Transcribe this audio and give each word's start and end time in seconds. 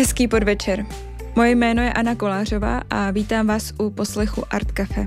Hezký 0.00 0.28
podvečer. 0.28 0.86
Moje 1.36 1.50
jméno 1.50 1.82
je 1.82 1.92
Anna 1.92 2.14
Kolářová 2.14 2.82
a 2.90 3.10
vítám 3.10 3.46
vás 3.46 3.72
u 3.78 3.90
poslechu 3.90 4.44
Art 4.50 4.72
Cafe. 4.72 5.06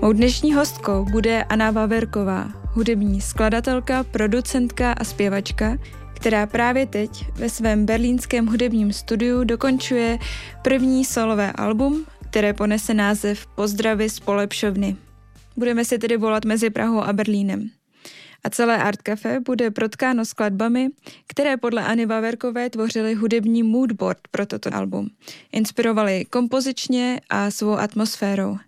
Mou 0.00 0.12
dnešní 0.12 0.54
hostkou 0.54 1.04
bude 1.04 1.44
Anna 1.44 1.70
Vaverková, 1.70 2.48
hudební 2.64 3.20
skladatelka, 3.20 4.04
producentka 4.04 4.92
a 4.92 5.04
zpěvačka, 5.04 5.78
která 6.14 6.46
právě 6.46 6.86
teď 6.86 7.10
ve 7.34 7.48
svém 7.48 7.86
berlínském 7.86 8.46
hudebním 8.46 8.92
studiu 8.92 9.44
dokončuje 9.44 10.18
první 10.62 11.04
solové 11.04 11.52
album, 11.52 12.04
které 12.30 12.52
ponese 12.52 12.94
název 12.94 13.46
Pozdravy 13.46 14.10
z 14.10 14.20
polepšovny. 14.20 14.96
Budeme 15.56 15.84
si 15.84 15.98
tedy 15.98 16.16
volat 16.16 16.44
mezi 16.44 16.70
Prahou 16.70 17.00
a 17.00 17.12
Berlínem 17.12 17.70
a 18.48 18.50
celé 18.50 18.82
Art 18.82 19.02
Cafe 19.02 19.40
bude 19.40 19.70
protkáno 19.70 20.24
skladbami, 20.24 20.88
které 21.26 21.56
podle 21.56 21.84
Anny 21.84 22.06
Vaverkové 22.06 22.70
tvořily 22.70 23.14
hudební 23.14 23.62
moodboard 23.62 24.18
pro 24.30 24.46
toto 24.46 24.74
album. 24.74 25.10
Inspirovaly 25.52 26.24
kompozičně 26.24 27.20
a 27.30 27.50
svou 27.50 27.72
atmosférou. 27.72 28.58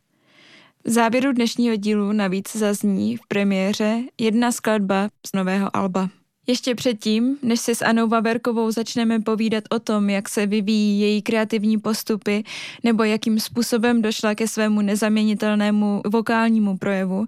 V 0.84 0.90
závěru 0.90 1.32
dnešního 1.32 1.76
dílu 1.76 2.12
navíc 2.12 2.56
zazní 2.56 3.16
v 3.16 3.20
premiéře 3.28 4.00
jedna 4.18 4.52
skladba 4.52 5.08
z 5.26 5.32
nového 5.32 5.76
alba. 5.76 6.08
Ještě 6.50 6.74
předtím, 6.74 7.38
než 7.42 7.60
si 7.60 7.74
s 7.74 7.84
Anou 7.84 8.08
Vaverkovou 8.08 8.70
začneme 8.70 9.20
povídat 9.20 9.64
o 9.70 9.78
tom, 9.78 10.10
jak 10.10 10.28
se 10.28 10.46
vyvíjí 10.46 11.00
její 11.00 11.22
kreativní 11.22 11.78
postupy 11.78 12.44
nebo 12.84 13.04
jakým 13.04 13.40
způsobem 13.40 14.02
došla 14.02 14.34
ke 14.34 14.48
svému 14.48 14.80
nezaměnitelnému 14.80 16.02
vokálnímu 16.06 16.78
projevu, 16.78 17.26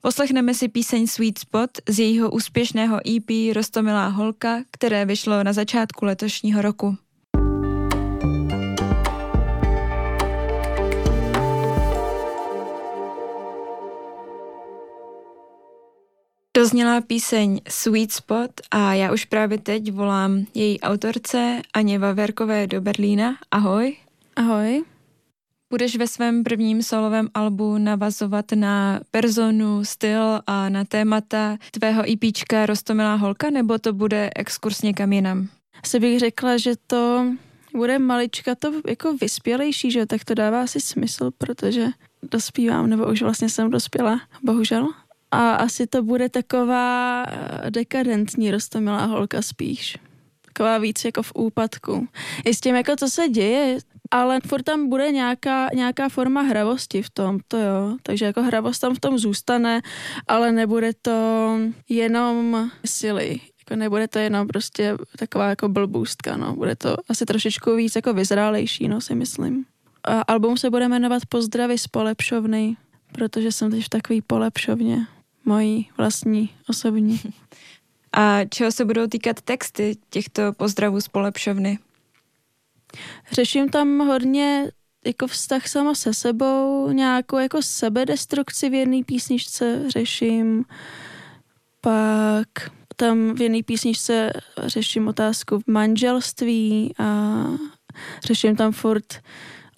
poslechneme 0.00 0.54
si 0.54 0.68
píseň 0.68 1.06
Sweet 1.06 1.38
Spot 1.38 1.70
z 1.88 1.98
jejího 1.98 2.30
úspěšného 2.30 3.00
EP 3.16 3.54
Rostomilá 3.54 4.08
holka, 4.08 4.62
které 4.70 5.04
vyšlo 5.04 5.44
na 5.44 5.52
začátku 5.52 6.04
letošního 6.04 6.62
roku. 6.62 6.96
Dozněla 16.64 17.00
píseň 17.00 17.60
Sweet 17.68 18.12
Spot 18.12 18.50
a 18.70 18.94
já 18.94 19.12
už 19.12 19.24
právě 19.24 19.58
teď 19.58 19.92
volám 19.92 20.44
její 20.54 20.80
autorce 20.80 21.62
Aně 21.74 21.98
Vaverkové 21.98 22.66
do 22.66 22.80
Berlína. 22.80 23.36
Ahoj. 23.50 23.96
Ahoj. 24.36 24.84
Budeš 25.70 25.96
ve 25.96 26.06
svém 26.06 26.44
prvním 26.44 26.82
solovém 26.82 27.28
albu 27.34 27.78
navazovat 27.78 28.44
na 28.54 29.00
personu, 29.10 29.84
styl 29.84 30.40
a 30.46 30.68
na 30.68 30.84
témata 30.84 31.56
tvého 31.70 32.02
EPčka 32.12 32.66
Rostomilá 32.66 33.14
holka, 33.14 33.50
nebo 33.50 33.78
to 33.78 33.92
bude 33.92 34.30
exkurs 34.36 34.82
někam 34.82 35.12
jinam? 35.12 35.48
Asi 35.82 36.00
bych 36.00 36.18
řekla, 36.18 36.56
že 36.56 36.72
to 36.86 37.26
bude 37.76 37.98
malička 37.98 38.54
to 38.54 38.72
jako 38.88 39.12
vyspělejší, 39.12 39.90
že 39.90 40.06
tak 40.06 40.24
to 40.24 40.34
dává 40.34 40.62
asi 40.62 40.80
smysl, 40.80 41.30
protože 41.38 41.86
dospívám, 42.22 42.90
nebo 42.90 43.06
už 43.06 43.22
vlastně 43.22 43.48
jsem 43.48 43.70
dospěla, 43.70 44.20
bohužel 44.42 44.88
a 45.34 45.54
asi 45.54 45.86
to 45.86 46.02
bude 46.02 46.28
taková 46.28 47.24
eh, 47.26 47.70
dekadentní 47.70 48.50
rostomilá 48.50 49.04
holka 49.04 49.42
spíš. 49.42 49.98
Taková 50.46 50.78
víc 50.78 51.04
jako 51.04 51.22
v 51.22 51.32
úpadku. 51.34 52.08
I 52.44 52.54
s 52.54 52.60
tím, 52.60 52.74
jako 52.74 52.96
co 52.96 53.08
se 53.08 53.28
děje, 53.28 53.78
ale 54.10 54.40
furt 54.46 54.62
tam 54.62 54.88
bude 54.88 55.12
nějaká, 55.12 55.68
nějaká 55.74 56.08
forma 56.08 56.42
hravosti 56.42 57.02
v 57.02 57.10
tom, 57.10 57.38
to 57.48 57.56
jo. 57.56 57.96
Takže 58.02 58.24
jako 58.24 58.42
hravost 58.42 58.80
tam 58.80 58.94
v 58.94 59.00
tom 59.00 59.18
zůstane, 59.18 59.80
ale 60.28 60.52
nebude 60.52 60.90
to 61.02 61.58
jenom 61.88 62.70
silly. 62.86 63.40
Jako 63.58 63.76
nebude 63.76 64.08
to 64.08 64.18
jenom 64.18 64.46
prostě 64.46 64.96
taková 65.18 65.48
jako 65.48 65.68
blbůstka, 65.68 66.36
no. 66.36 66.54
Bude 66.54 66.76
to 66.76 66.96
asi 67.08 67.26
trošičku 67.26 67.76
víc 67.76 67.96
jako 67.96 68.12
vyzrálejší, 68.12 68.88
no 68.88 69.00
si 69.00 69.14
myslím. 69.14 69.64
A 70.04 70.20
album 70.20 70.56
se 70.56 70.70
bude 70.70 70.88
jmenovat 70.88 71.22
Pozdravy 71.28 71.78
z 71.78 71.86
polepšovny, 71.86 72.76
protože 73.12 73.52
jsem 73.52 73.70
teď 73.70 73.84
v 73.84 73.88
takový 73.88 74.22
polepšovně 74.22 75.06
mojí 75.44 75.90
vlastní, 75.96 76.50
osobní. 76.68 77.20
A 78.16 78.44
čeho 78.44 78.72
se 78.72 78.84
budou 78.84 79.06
týkat 79.06 79.40
texty 79.40 79.96
těchto 80.10 80.52
pozdravů 80.52 81.00
z 81.00 81.08
polepšovny? 81.08 81.78
Řeším 83.32 83.68
tam 83.68 83.98
hodně 83.98 84.70
jako 85.06 85.26
vztah 85.26 85.68
sama 85.68 85.94
se 85.94 86.14
sebou, 86.14 86.90
nějakou 86.90 87.38
jako 87.38 87.62
sebedestrukci 87.62 88.70
v 88.70 88.74
jedné 88.74 89.04
písničce 89.04 89.90
řeším, 89.90 90.64
pak 91.80 92.48
tam 92.96 93.34
v 93.34 93.40
jedné 93.40 93.62
písničce 93.62 94.32
řeším 94.66 95.08
otázku 95.08 95.58
v 95.58 95.66
manželství 95.66 96.94
a 96.98 97.44
řeším 98.24 98.56
tam 98.56 98.72
furt 98.72 99.20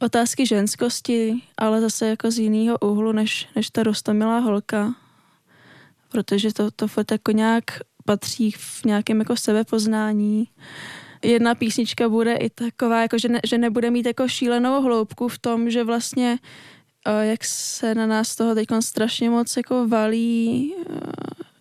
otázky 0.01 0.47
ženskosti, 0.47 1.43
ale 1.59 1.81
zase 1.81 2.09
jako 2.09 2.31
z 2.31 2.39
jiného 2.39 2.79
úhlu 2.79 3.13
než, 3.13 3.49
než 3.57 3.71
ta 3.71 3.83
rostomilá 3.83 4.39
holka 4.39 4.95
protože 6.09 6.53
to, 6.53 6.71
to 6.71 6.89
fakt 6.89 7.11
jako 7.11 7.33
nějak 7.33 7.65
patří 8.05 8.51
v 8.51 8.85
nějakém 8.85 9.19
jako 9.19 9.37
sebepoznání. 9.37 10.49
Jedna 11.23 11.55
písnička 11.55 12.09
bude 12.09 12.35
i 12.35 12.51
taková, 12.51 13.03
jako 13.03 13.19
že, 13.19 13.29
ne, 13.29 13.41
že 13.47 13.59
nebude 13.59 13.91
mít 13.91 14.07
jako 14.07 14.29
šílenou 14.29 14.83
hloubku 14.83 15.29
v 15.29 15.39
tom, 15.39 15.71
že 15.71 15.85
vlastně 15.85 16.39
jak 17.21 17.45
se 17.45 17.95
na 17.95 18.07
nás 18.07 18.37
toho 18.37 18.55
teď 18.55 18.69
strašně 18.81 19.31
moc 19.31 19.57
jako 19.57 19.89
valí 19.89 20.75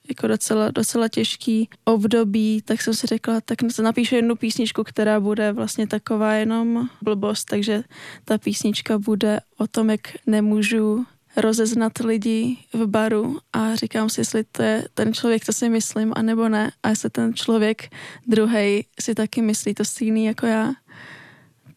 jako 0.09 0.27
docela, 0.27 0.71
docela 0.71 1.07
těžký 1.07 1.69
období, 1.85 2.61
tak 2.65 2.81
jsem 2.81 2.93
si 2.93 3.07
řekla, 3.07 3.41
tak 3.41 3.57
napíšu 3.81 4.15
jednu 4.15 4.35
písničku, 4.35 4.83
která 4.83 5.19
bude 5.19 5.51
vlastně 5.51 5.87
taková 5.87 6.33
jenom 6.33 6.89
blbost, 7.01 7.45
takže 7.45 7.83
ta 8.25 8.37
písnička 8.37 8.99
bude 8.99 9.39
o 9.57 9.67
tom, 9.67 9.89
jak 9.89 10.01
nemůžu 10.27 11.05
rozeznat 11.37 11.99
lidi 11.99 12.57
v 12.73 12.87
baru 12.87 13.39
a 13.53 13.75
říkám 13.75 14.09
si, 14.09 14.21
jestli 14.21 14.43
to 14.43 14.63
je 14.63 14.87
ten 14.93 15.13
člověk, 15.13 15.45
co 15.45 15.53
si 15.53 15.69
myslím, 15.69 16.13
anebo 16.15 16.49
ne. 16.49 16.71
A 16.83 16.89
jestli 16.89 17.09
ten 17.09 17.33
člověk 17.33 17.89
druhý 18.27 18.85
si 18.99 19.15
taky 19.15 19.41
myslí 19.41 19.73
to 19.73 19.85
stejný 19.85 20.25
jako 20.25 20.45
já. 20.45 20.73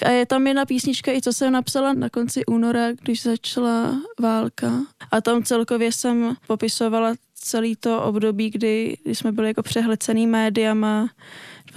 A 0.07 0.11
je 0.11 0.27
tam 0.27 0.47
jedna 0.47 0.67
písnička, 0.67 1.13
i 1.13 1.23
co 1.23 1.33
jsem 1.33 1.53
napsala 1.53 1.93
na 1.93 2.09
konci 2.09 2.47
února, 2.47 2.93
když 2.93 3.23
začala 3.23 4.03
válka. 4.21 4.73
A 5.11 5.21
tam 5.21 5.43
celkově 5.43 5.93
jsem 5.93 6.37
popisovala 6.47 7.15
celý 7.35 7.77
to 7.77 8.03
období, 8.03 8.51
kdy, 8.51 8.97
kdy 9.05 9.15
jsme 9.15 9.33
byli 9.33 9.49
jako 9.49 9.63
přehlcený 9.63 10.27
médiama 10.27 11.11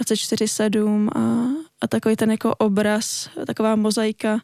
24-7 0.00 1.08
a, 1.14 1.48
a 1.80 1.86
takový 1.88 2.16
ten 2.16 2.30
jako 2.30 2.54
obraz, 2.54 3.30
taková 3.46 3.76
mozaika 3.76 4.38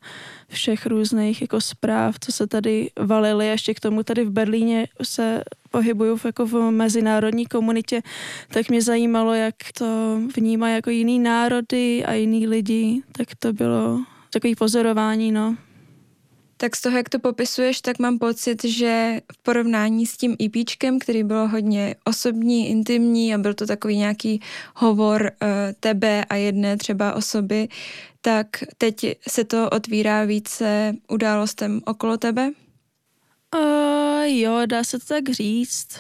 všech 0.49 0.87
různých 0.87 1.41
jako 1.41 1.61
zpráv, 1.61 2.15
co 2.21 2.33
se 2.33 2.47
tady 2.47 2.91
valily. 3.01 3.47
Ještě 3.47 3.75
k 3.75 3.81
tomu 3.81 4.03
tady 4.03 4.25
v 4.25 4.31
Berlíně 4.31 4.87
se 5.03 5.43
pohybuju 5.71 6.17
v, 6.17 6.25
jako 6.25 6.47
v 6.47 6.71
mezinárodní 6.71 7.47
komunitě, 7.47 8.03
tak 8.49 8.69
mě 8.69 8.83
zajímalo, 8.83 9.35
jak 9.35 9.55
to 9.79 10.21
vnímají 10.37 10.75
jako 10.75 10.91
jiný 10.91 11.19
národy 11.19 12.05
a 12.05 12.13
jiný 12.13 12.47
lidi. 12.47 13.03
Tak 13.13 13.29
to 13.39 13.53
bylo 13.53 14.01
takový 14.31 14.55
pozorování, 14.55 15.33
no. 15.33 15.57
Tak 16.61 16.77
z 16.77 16.81
toho, 16.81 16.97
jak 16.97 17.09
to 17.09 17.19
popisuješ, 17.19 17.81
tak 17.81 17.99
mám 17.99 18.19
pocit, 18.19 18.65
že 18.65 19.21
v 19.33 19.43
porovnání 19.43 20.07
s 20.07 20.17
tím 20.17 20.37
EPčkem, 20.43 20.99
který 20.99 21.25
bylo 21.25 21.49
hodně 21.49 21.95
osobní, 22.05 22.69
intimní 22.69 23.35
a 23.35 23.39
byl 23.39 23.55
to 23.55 23.67
takový 23.67 23.97
nějaký 23.97 24.41
hovor 24.75 25.23
uh, 25.23 25.49
tebe 25.81 26.25
a 26.25 26.35
jedné 26.35 26.77
třeba 26.77 27.15
osoby, 27.15 27.69
tak 28.21 28.47
teď 28.79 29.07
se 29.29 29.45
to 29.45 29.71
otvírá 29.71 30.25
více 30.25 30.95
událostem 31.09 31.81
okolo 31.85 32.17
tebe? 32.17 32.51
Uh, 33.55 34.23
jo, 34.25 34.61
dá 34.67 34.85
se 34.85 34.99
to 34.99 35.05
tak 35.07 35.31
říct. 35.31 35.99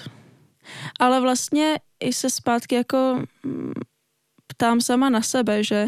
Ale 1.00 1.20
vlastně 1.20 1.78
i 2.00 2.12
se 2.12 2.31
zpátky 2.31 2.75
jako 2.75 3.22
mm, 3.43 3.72
ptám 4.46 4.81
sama 4.81 5.11
na 5.11 5.22
sebe, 5.22 5.64
že 5.64 5.87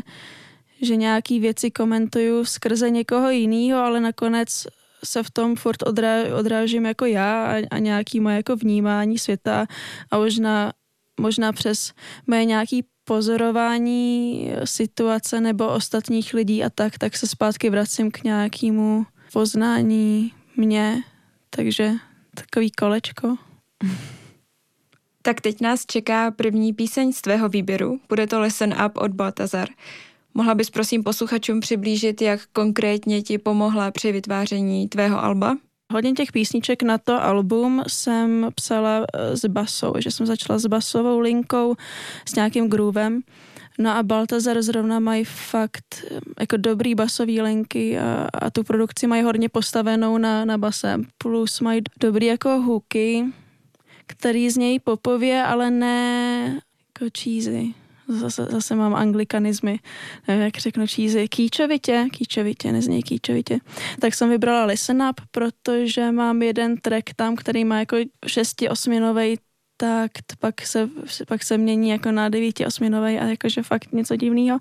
že 0.82 0.96
nějaký 0.96 1.40
věci 1.40 1.70
komentuju 1.70 2.44
skrze 2.44 2.90
někoho 2.90 3.30
jiného, 3.30 3.80
ale 3.80 4.00
nakonec 4.00 4.66
se 5.04 5.22
v 5.22 5.30
tom 5.30 5.56
furt 5.56 5.82
odrá, 5.82 6.36
odrážím 6.38 6.86
jako 6.86 7.04
já 7.06 7.46
a, 7.46 7.62
a 7.70 7.78
nějaký 7.78 8.20
moje 8.20 8.36
jako 8.36 8.56
vnímání 8.56 9.18
světa 9.18 9.66
a 10.10 10.18
možná, 10.18 10.72
možná 11.20 11.52
přes 11.52 11.92
moje 12.26 12.44
nějaký 12.44 12.84
pozorování 13.04 14.50
situace 14.64 15.40
nebo 15.40 15.68
ostatních 15.68 16.34
lidí 16.34 16.64
a 16.64 16.70
tak, 16.70 16.98
tak 16.98 17.16
se 17.16 17.26
zpátky 17.26 17.70
vracím 17.70 18.10
k 18.10 18.24
nějakému 18.24 19.06
poznání 19.32 20.32
mě, 20.56 21.02
takže 21.50 21.92
takový 22.34 22.70
kolečko. 22.70 23.36
Tak 25.22 25.40
teď 25.40 25.60
nás 25.60 25.86
čeká 25.86 26.30
první 26.30 26.72
píseň 26.72 27.12
z 27.12 27.22
tvého 27.22 27.48
výběru, 27.48 28.00
bude 28.08 28.26
to 28.26 28.40
Listen 28.40 28.74
Up 28.86 28.92
od 28.96 29.10
Baltazar. 29.10 29.68
Mohla 30.34 30.54
bys 30.54 30.70
prosím 30.70 31.04
posluchačům 31.04 31.60
přiblížit, 31.60 32.22
jak 32.22 32.40
konkrétně 32.52 33.22
ti 33.22 33.38
pomohla 33.38 33.90
při 33.90 34.12
vytváření 34.12 34.88
tvého 34.88 35.24
alba? 35.24 35.56
Hodně 35.92 36.12
těch 36.12 36.32
písniček 36.32 36.82
na 36.82 36.98
to 36.98 37.22
album 37.22 37.82
jsem 37.88 38.48
psala 38.54 39.06
eh, 39.14 39.36
s 39.36 39.44
basou, 39.44 39.92
že 39.98 40.10
jsem 40.10 40.26
začala 40.26 40.58
s 40.58 40.66
basovou 40.66 41.18
linkou, 41.18 41.74
s 42.28 42.34
nějakým 42.34 42.68
groovem 42.68 43.22
No 43.80 43.90
a 43.90 44.02
Baltazar 44.02 44.62
zrovna 44.62 45.00
mají 45.00 45.24
fakt 45.24 46.04
jako 46.40 46.56
dobrý 46.56 46.94
basový 46.94 47.40
linky 47.40 47.98
a, 47.98 48.28
a 48.34 48.50
tu 48.50 48.64
produkci 48.64 49.06
mají 49.06 49.22
hodně 49.22 49.48
postavenou 49.48 50.18
na, 50.18 50.44
na 50.44 50.58
base. 50.58 51.00
Plus 51.18 51.60
mají 51.60 51.82
dobrý 52.00 52.26
jako 52.26 52.48
hooky, 52.48 53.24
který 54.06 54.50
znějí 54.50 54.80
popově, 54.80 55.42
ale 55.42 55.70
ne 55.70 56.44
jako 57.00 57.18
cheesy. 57.22 57.74
Zase, 58.10 58.46
zase 58.50 58.74
mám 58.74 58.94
anglikanizmy, 58.94 59.78
nevím, 60.28 60.44
jak 60.44 60.58
řeknu 60.58 60.86
cheesy. 60.86 61.28
Kýčovitě, 61.28 62.06
kýčovitě, 62.12 62.72
neznějí 62.72 63.02
kýčovitě. 63.02 63.58
Tak 64.00 64.14
jsem 64.14 64.30
vybrala 64.30 64.64
Listen 64.64 65.02
Up, 65.02 65.20
protože 65.30 66.12
mám 66.12 66.42
jeden 66.42 66.76
track 66.76 67.14
tam, 67.16 67.36
který 67.36 67.64
má 67.64 67.78
jako 67.78 67.96
šesti 68.26 68.68
osminový 68.68 69.36
tak 69.80 70.10
pak 70.38 70.66
se, 70.66 70.90
pak 71.28 71.42
se 71.42 71.58
mění 71.58 71.88
jako 71.88 72.12
na 72.12 72.28
devíti 72.28 72.66
osminový 72.66 73.18
a 73.18 73.24
jakože 73.24 73.62
fakt 73.62 73.92
něco 73.92 74.16
divného. 74.16 74.58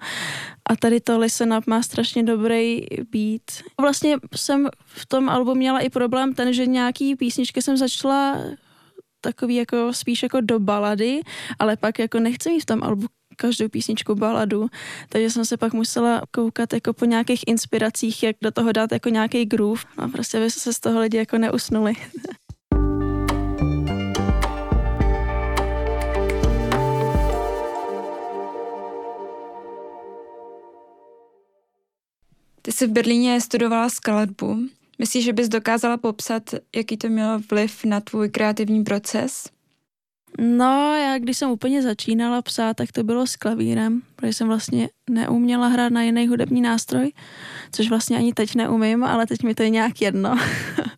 A 0.69 0.75
tady 0.75 0.99
to 0.99 1.19
Listen 1.19 1.53
Up 1.53 1.67
má 1.67 1.83
strašně 1.83 2.23
dobrý 2.23 2.85
beat. 3.11 3.41
Vlastně 3.81 4.17
jsem 4.35 4.67
v 4.85 5.05
tom 5.05 5.29
albu 5.29 5.55
měla 5.55 5.79
i 5.79 5.89
problém 5.89 6.33
ten, 6.33 6.53
že 6.53 6.65
nějaký 6.65 7.15
písničky 7.15 7.61
jsem 7.61 7.77
začala 7.77 8.37
takový 9.21 9.55
jako 9.55 9.93
spíš 9.93 10.23
jako 10.23 10.41
do 10.41 10.59
balady, 10.59 11.21
ale 11.59 11.77
pak 11.77 11.99
jako 11.99 12.19
nechci 12.19 12.49
mít 12.49 12.59
v 12.59 12.65
tom 12.65 12.83
albu 12.83 13.07
každou 13.39 13.69
písničku 13.69 14.15
baladu, 14.15 14.67
takže 15.09 15.29
jsem 15.29 15.45
se 15.45 15.57
pak 15.57 15.73
musela 15.73 16.21
koukat 16.31 16.73
jako 16.73 16.93
po 16.93 17.05
nějakých 17.05 17.43
inspiracích, 17.47 18.23
jak 18.23 18.35
do 18.41 18.51
toho 18.51 18.71
dát 18.71 18.91
jako 18.91 19.09
nějaký 19.09 19.45
groove 19.45 19.81
a 19.97 20.07
prostě 20.07 20.37
aby 20.37 20.51
se 20.51 20.73
z 20.73 20.79
toho 20.79 20.99
lidi 20.99 21.17
jako 21.17 21.37
neusnuli. 21.37 21.93
Ty 32.61 32.71
jsi 32.71 32.87
v 32.87 32.91
Berlíně 32.91 33.41
studovala 33.41 33.89
skladbu. 33.89 34.57
Myslíš, 34.99 35.25
že 35.25 35.33
bys 35.33 35.49
dokázala 35.49 35.97
popsat, 35.97 36.43
jaký 36.75 36.97
to 36.97 37.09
mělo 37.09 37.39
vliv 37.51 37.85
na 37.85 37.99
tvůj 37.99 38.29
kreativní 38.29 38.83
proces? 38.83 39.58
No, 40.39 40.95
já 40.95 41.17
když 41.17 41.37
jsem 41.37 41.49
úplně 41.49 41.81
začínala 41.81 42.41
psát, 42.41 42.77
tak 42.77 42.91
to 42.91 43.03
bylo 43.03 43.27
s 43.27 43.35
klavírem, 43.35 44.01
protože 44.15 44.33
jsem 44.33 44.47
vlastně 44.47 44.89
neuměla 45.09 45.67
hrát 45.67 45.91
na 45.91 46.01
jiný 46.01 46.27
hudební 46.27 46.61
nástroj, 46.61 47.11
což 47.71 47.89
vlastně 47.89 48.17
ani 48.17 48.33
teď 48.33 48.55
neumím, 48.55 49.03
ale 49.03 49.27
teď 49.27 49.43
mi 49.43 49.55
to 49.55 49.63
je 49.63 49.69
nějak 49.69 50.01
jedno. 50.01 50.35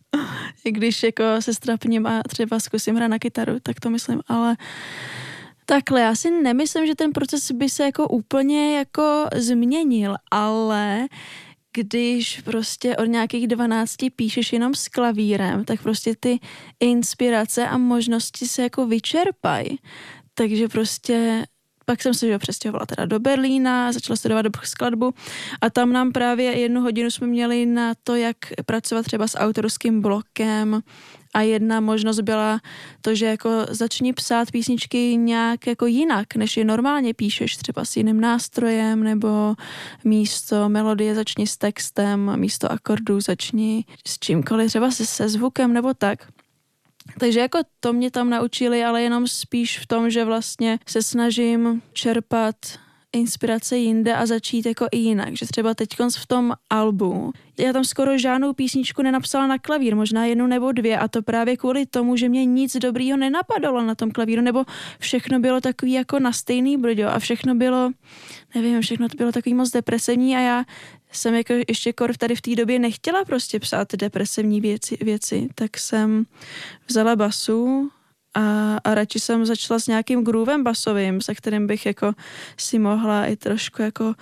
I 0.64 0.72
když 0.72 1.02
jako 1.02 1.22
se 1.40 1.54
strapním 1.54 2.06
a 2.06 2.22
třeba 2.28 2.60
zkusím 2.60 2.96
hrát 2.96 3.08
na 3.08 3.18
kytaru, 3.18 3.58
tak 3.62 3.80
to 3.80 3.90
myslím, 3.90 4.20
ale 4.28 4.56
Takhle, 5.66 6.00
já 6.00 6.14
si 6.14 6.30
nemyslím, 6.30 6.86
že 6.86 6.94
ten 6.94 7.12
proces 7.12 7.50
by 7.50 7.68
se 7.68 7.84
jako 7.84 8.08
úplně 8.08 8.78
jako 8.78 9.26
změnil, 9.34 10.16
ale 10.30 11.06
když 11.74 12.40
prostě 12.40 12.96
od 12.96 13.04
nějakých 13.04 13.48
12 13.48 13.96
píšeš 14.16 14.52
jenom 14.52 14.74
s 14.74 14.88
klavírem, 14.88 15.64
tak 15.64 15.82
prostě 15.82 16.14
ty 16.20 16.40
inspirace 16.80 17.68
a 17.68 17.78
možnosti 17.78 18.48
se 18.48 18.62
jako 18.62 18.86
vyčerpají. 18.86 19.78
Takže 20.34 20.68
prostě 20.68 21.46
pak 21.86 22.02
jsem 22.02 22.14
se 22.14 22.26
že 22.26 22.38
přestěhovala 22.38 22.86
teda 22.86 23.06
do 23.06 23.20
Berlína, 23.20 23.92
začala 23.92 24.16
studovat 24.16 24.46
skladbu 24.64 25.14
a 25.60 25.70
tam 25.70 25.92
nám 25.92 26.12
právě 26.12 26.58
jednu 26.58 26.80
hodinu 26.80 27.10
jsme 27.10 27.26
měli 27.26 27.66
na 27.66 27.94
to, 28.04 28.14
jak 28.16 28.36
pracovat 28.66 29.06
třeba 29.06 29.28
s 29.28 29.38
autorským 29.38 30.02
blokem 30.02 30.82
a 31.32 31.40
jedna 31.40 31.80
možnost 31.80 32.20
byla 32.20 32.60
to, 33.00 33.14
že 33.14 33.26
jako 33.26 33.66
začni 33.68 34.12
psát 34.12 34.50
písničky 34.50 35.16
nějak 35.16 35.66
jako 35.66 35.86
jinak, 35.86 36.34
než 36.36 36.56
je 36.56 36.64
normálně 36.64 37.14
píšeš, 37.14 37.56
třeba 37.56 37.84
s 37.84 37.96
jiným 37.96 38.20
nástrojem, 38.20 39.02
nebo 39.02 39.54
místo 40.04 40.68
melodie 40.68 41.14
začni 41.14 41.46
s 41.46 41.56
textem, 41.56 42.32
místo 42.36 42.72
akordů 42.72 43.20
začni 43.20 43.84
s 44.06 44.18
čímkoliv, 44.18 44.68
třeba 44.68 44.90
se, 44.90 45.06
se 45.06 45.28
zvukem 45.28 45.72
nebo 45.72 45.94
tak. 45.94 46.28
Takže 47.18 47.40
jako 47.40 47.58
to 47.80 47.92
mě 47.92 48.10
tam 48.10 48.30
naučili, 48.30 48.84
ale 48.84 49.02
jenom 49.02 49.28
spíš 49.28 49.78
v 49.78 49.86
tom, 49.86 50.10
že 50.10 50.24
vlastně 50.24 50.78
se 50.86 51.02
snažím 51.02 51.82
čerpat 51.92 52.56
inspirace 53.12 53.76
jinde 53.76 54.14
a 54.14 54.26
začít 54.26 54.66
jako 54.66 54.86
i 54.92 54.98
jinak. 54.98 55.36
Že 55.36 55.46
třeba 55.46 55.74
teď 55.74 55.88
v 56.18 56.26
tom 56.26 56.52
albu, 56.70 57.32
já 57.58 57.72
tam 57.72 57.84
skoro 57.84 58.18
žádnou 58.18 58.52
písničku 58.52 59.02
nenapsala 59.02 59.46
na 59.46 59.58
klavír, 59.58 59.96
možná 59.96 60.24
jednu 60.24 60.46
nebo 60.46 60.72
dvě 60.72 60.98
a 60.98 61.08
to 61.08 61.22
právě 61.22 61.56
kvůli 61.56 61.86
tomu, 61.86 62.16
že 62.16 62.28
mě 62.28 62.44
nic 62.44 62.76
dobrýho 62.76 63.16
nenapadalo 63.16 63.82
na 63.82 63.94
tom 63.94 64.10
klavíru, 64.10 64.42
nebo 64.42 64.64
všechno 64.98 65.40
bylo 65.40 65.60
takový 65.60 65.92
jako 65.92 66.18
na 66.18 66.32
stejný 66.32 66.76
brďo 66.76 67.08
a 67.08 67.18
všechno 67.18 67.54
bylo, 67.54 67.90
nevím, 68.54 68.80
všechno 68.80 69.08
to 69.08 69.16
bylo 69.16 69.32
takový 69.32 69.54
moc 69.54 69.70
depresivní 69.70 70.36
a 70.36 70.40
já 70.40 70.64
jsem 71.12 71.34
jako 71.34 71.52
ještě 71.68 71.92
kor 71.92 72.16
tady 72.16 72.36
v 72.36 72.40
té 72.40 72.54
době 72.54 72.78
nechtěla 72.78 73.24
prostě 73.24 73.60
psát 73.60 73.94
depresivní 73.94 74.60
věci, 74.60 74.98
věci, 75.00 75.48
tak 75.54 75.78
jsem 75.78 76.24
vzala 76.88 77.16
basu, 77.16 77.90
a, 78.34 78.76
a 78.84 78.94
radši 78.94 79.20
jsem 79.20 79.46
začala 79.46 79.80
s 79.80 79.86
nějakým 79.86 80.24
groovem 80.24 80.64
basovým, 80.64 81.20
se 81.20 81.34
kterým 81.34 81.66
bych 81.66 81.86
jako 81.86 82.12
si 82.56 82.78
mohla 82.78 83.26
i 83.26 83.36
trošku 83.36 83.82
jako 83.82 84.14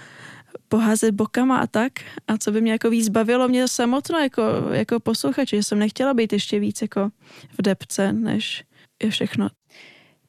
poházet 0.68 1.14
bokama 1.14 1.58
a 1.58 1.66
tak. 1.66 1.92
A 2.28 2.38
co 2.38 2.52
by 2.52 2.60
mě 2.60 2.72
jako 2.72 2.90
víc 2.90 3.08
bavilo 3.08 3.48
mě 3.48 3.68
samotno 3.68 4.18
jako, 4.18 4.42
jako 4.72 5.00
posluchače, 5.00 5.56
že 5.56 5.62
jsem 5.62 5.78
nechtěla 5.78 6.14
být 6.14 6.32
ještě 6.32 6.60
víc 6.60 6.82
jako 6.82 7.10
v 7.58 7.62
depce, 7.62 8.12
než 8.12 8.64
je 9.02 9.10
všechno. 9.10 9.48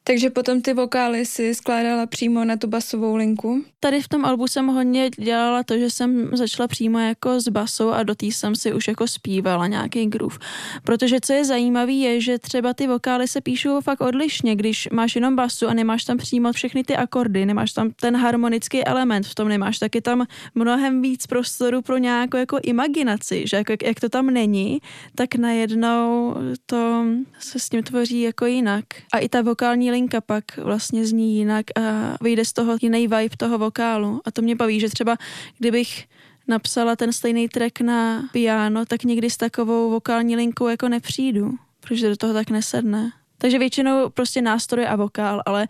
Takže 0.04 0.30
potom 0.30 0.62
ty 0.62 0.74
vokály 0.74 1.26
si 1.26 1.54
skládala 1.54 2.06
přímo 2.06 2.44
na 2.44 2.56
tu 2.56 2.66
basovou 2.66 3.16
linku? 3.16 3.64
Tady 3.80 4.02
v 4.02 4.08
tom 4.08 4.24
albu 4.24 4.48
jsem 4.48 4.66
hodně 4.66 5.10
dělala 5.18 5.62
to, 5.62 5.78
že 5.78 5.90
jsem 5.90 6.30
začala 6.36 6.68
přímo 6.68 6.98
jako 6.98 7.40
s 7.40 7.48
basou 7.48 7.90
a 7.90 8.02
do 8.02 8.14
té 8.14 8.26
jsem 8.26 8.56
si 8.56 8.72
už 8.72 8.88
jako 8.88 9.08
zpívala 9.08 9.66
nějaký 9.66 10.06
groove. 10.06 10.36
Protože 10.84 11.20
co 11.22 11.32
je 11.32 11.44
zajímavé 11.44 11.92
je, 11.92 12.20
že 12.20 12.38
třeba 12.38 12.74
ty 12.74 12.86
vokály 12.86 13.28
se 13.28 13.40
píšou 13.40 13.80
fakt 13.80 14.00
odlišně, 14.00 14.56
když 14.56 14.88
máš 14.92 15.14
jenom 15.14 15.36
basu 15.36 15.68
a 15.68 15.74
nemáš 15.74 16.04
tam 16.04 16.18
přímo 16.18 16.52
všechny 16.52 16.84
ty 16.84 16.96
akordy, 16.96 17.46
nemáš 17.46 17.72
tam 17.72 17.90
ten 17.90 18.16
harmonický 18.16 18.84
element 18.84 19.26
v 19.26 19.34
tom, 19.34 19.48
nemáš 19.48 19.78
taky 19.78 20.00
tam 20.00 20.26
mnohem 20.54 21.02
víc 21.02 21.26
prostoru 21.26 21.82
pro 21.82 21.96
nějakou 21.96 22.36
jako 22.36 22.58
imaginaci, 22.62 23.44
že 23.46 23.56
jako 23.56 23.72
jak, 23.72 23.82
jak 23.82 24.00
to 24.00 24.08
tam 24.08 24.26
není, 24.26 24.78
tak 25.14 25.34
najednou 25.34 26.34
to 26.66 27.04
se 27.38 27.58
s 27.58 27.68
tím 27.68 27.82
tvoří 27.82 28.20
jako 28.20 28.46
jinak. 28.46 28.84
A 29.12 29.18
i 29.18 29.28
ta 29.28 29.42
vokální 29.42 29.91
linka 29.92 30.20
pak 30.20 30.56
vlastně 30.56 31.06
zní 31.06 31.36
jinak 31.36 31.66
a 31.76 32.16
vyjde 32.20 32.44
z 32.44 32.52
toho 32.52 32.76
jiný 32.82 33.08
vibe 33.08 33.36
toho 33.36 33.58
vokálu. 33.58 34.20
A 34.24 34.30
to 34.30 34.42
mě 34.42 34.56
baví, 34.56 34.80
že 34.80 34.88
třeba 34.88 35.16
kdybych 35.58 36.04
napsala 36.48 36.96
ten 36.96 37.12
stejný 37.12 37.48
track 37.48 37.80
na 37.80 38.28
piano, 38.32 38.86
tak 38.86 39.04
nikdy 39.04 39.30
s 39.30 39.36
takovou 39.36 39.90
vokální 39.90 40.36
linkou 40.36 40.68
jako 40.68 40.88
nepřijdu, 40.88 41.54
protože 41.80 42.08
do 42.08 42.16
toho 42.16 42.34
tak 42.34 42.50
nesedne. 42.50 43.12
Takže 43.38 43.58
většinou 43.58 44.10
prostě 44.10 44.42
nástroje 44.42 44.88
a 44.88 44.96
vokál, 44.96 45.42
ale 45.46 45.68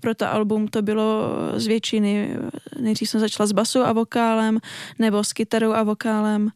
pro 0.00 0.14
to 0.14 0.32
album 0.32 0.68
to 0.68 0.82
bylo 0.82 1.28
z 1.56 1.66
většiny. 1.66 2.36
Nejdřív 2.80 3.08
jsem 3.08 3.20
začala 3.20 3.46
s 3.46 3.52
basu 3.52 3.82
a 3.82 3.92
vokálem, 3.92 4.58
nebo 4.98 5.24
s 5.24 5.32
kytarou 5.32 5.72
a 5.72 5.82
vokálem 5.82 6.50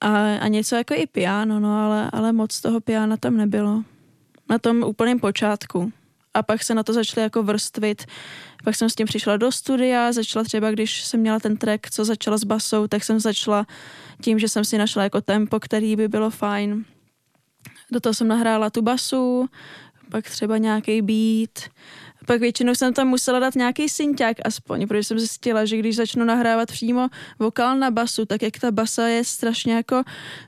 a, 0.00 0.36
a 0.36 0.48
něco 0.48 0.76
jako 0.76 0.94
i 0.94 1.06
piano, 1.06 1.60
no 1.60 1.84
ale, 1.84 2.10
ale 2.12 2.32
moc 2.32 2.60
toho 2.60 2.80
piana 2.80 3.16
tam 3.16 3.36
nebylo. 3.36 3.82
Na 4.50 4.58
tom 4.58 4.82
úplném 4.82 5.18
počátku 5.18 5.92
a 6.34 6.42
pak 6.42 6.62
se 6.62 6.74
na 6.74 6.82
to 6.82 6.92
začaly 6.92 7.22
jako 7.22 7.42
vrstvit. 7.42 8.06
Pak 8.64 8.76
jsem 8.76 8.90
s 8.90 8.94
tím 8.94 9.06
přišla 9.06 9.36
do 9.36 9.52
studia, 9.52 10.12
začala 10.12 10.44
třeba, 10.44 10.70
když 10.70 11.04
jsem 11.04 11.20
měla 11.20 11.40
ten 11.40 11.56
track, 11.56 11.90
co 11.90 12.04
začala 12.04 12.36
s 12.36 12.44
basou, 12.44 12.86
tak 12.86 13.04
jsem 13.04 13.20
začala 13.20 13.66
tím, 14.22 14.38
že 14.38 14.48
jsem 14.48 14.64
si 14.64 14.78
našla 14.78 15.02
jako 15.02 15.20
tempo, 15.20 15.60
který 15.60 15.96
by 15.96 16.08
bylo 16.08 16.30
fajn. 16.30 16.84
Do 17.90 18.00
toho 18.00 18.14
jsem 18.14 18.28
nahrála 18.28 18.70
tu 18.70 18.82
basu, 18.82 19.48
pak 20.10 20.30
třeba 20.30 20.58
nějaký 20.58 21.02
beat, 21.02 21.70
pak 22.26 22.40
většinou 22.40 22.74
jsem 22.74 22.94
tam 22.94 23.08
musela 23.08 23.38
dát 23.38 23.54
nějaký 23.54 23.88
synťák 23.88 24.36
aspoň, 24.44 24.86
protože 24.86 25.04
jsem 25.04 25.18
zjistila, 25.18 25.64
že 25.64 25.76
když 25.76 25.96
začnu 25.96 26.24
nahrávat 26.24 26.72
přímo 26.72 27.08
vokál 27.38 27.76
na 27.76 27.90
basu, 27.90 28.26
tak 28.26 28.42
jak 28.42 28.58
ta 28.58 28.70
basa 28.70 29.06
je 29.06 29.24
strašně 29.24 29.74
jako, 29.74 30.02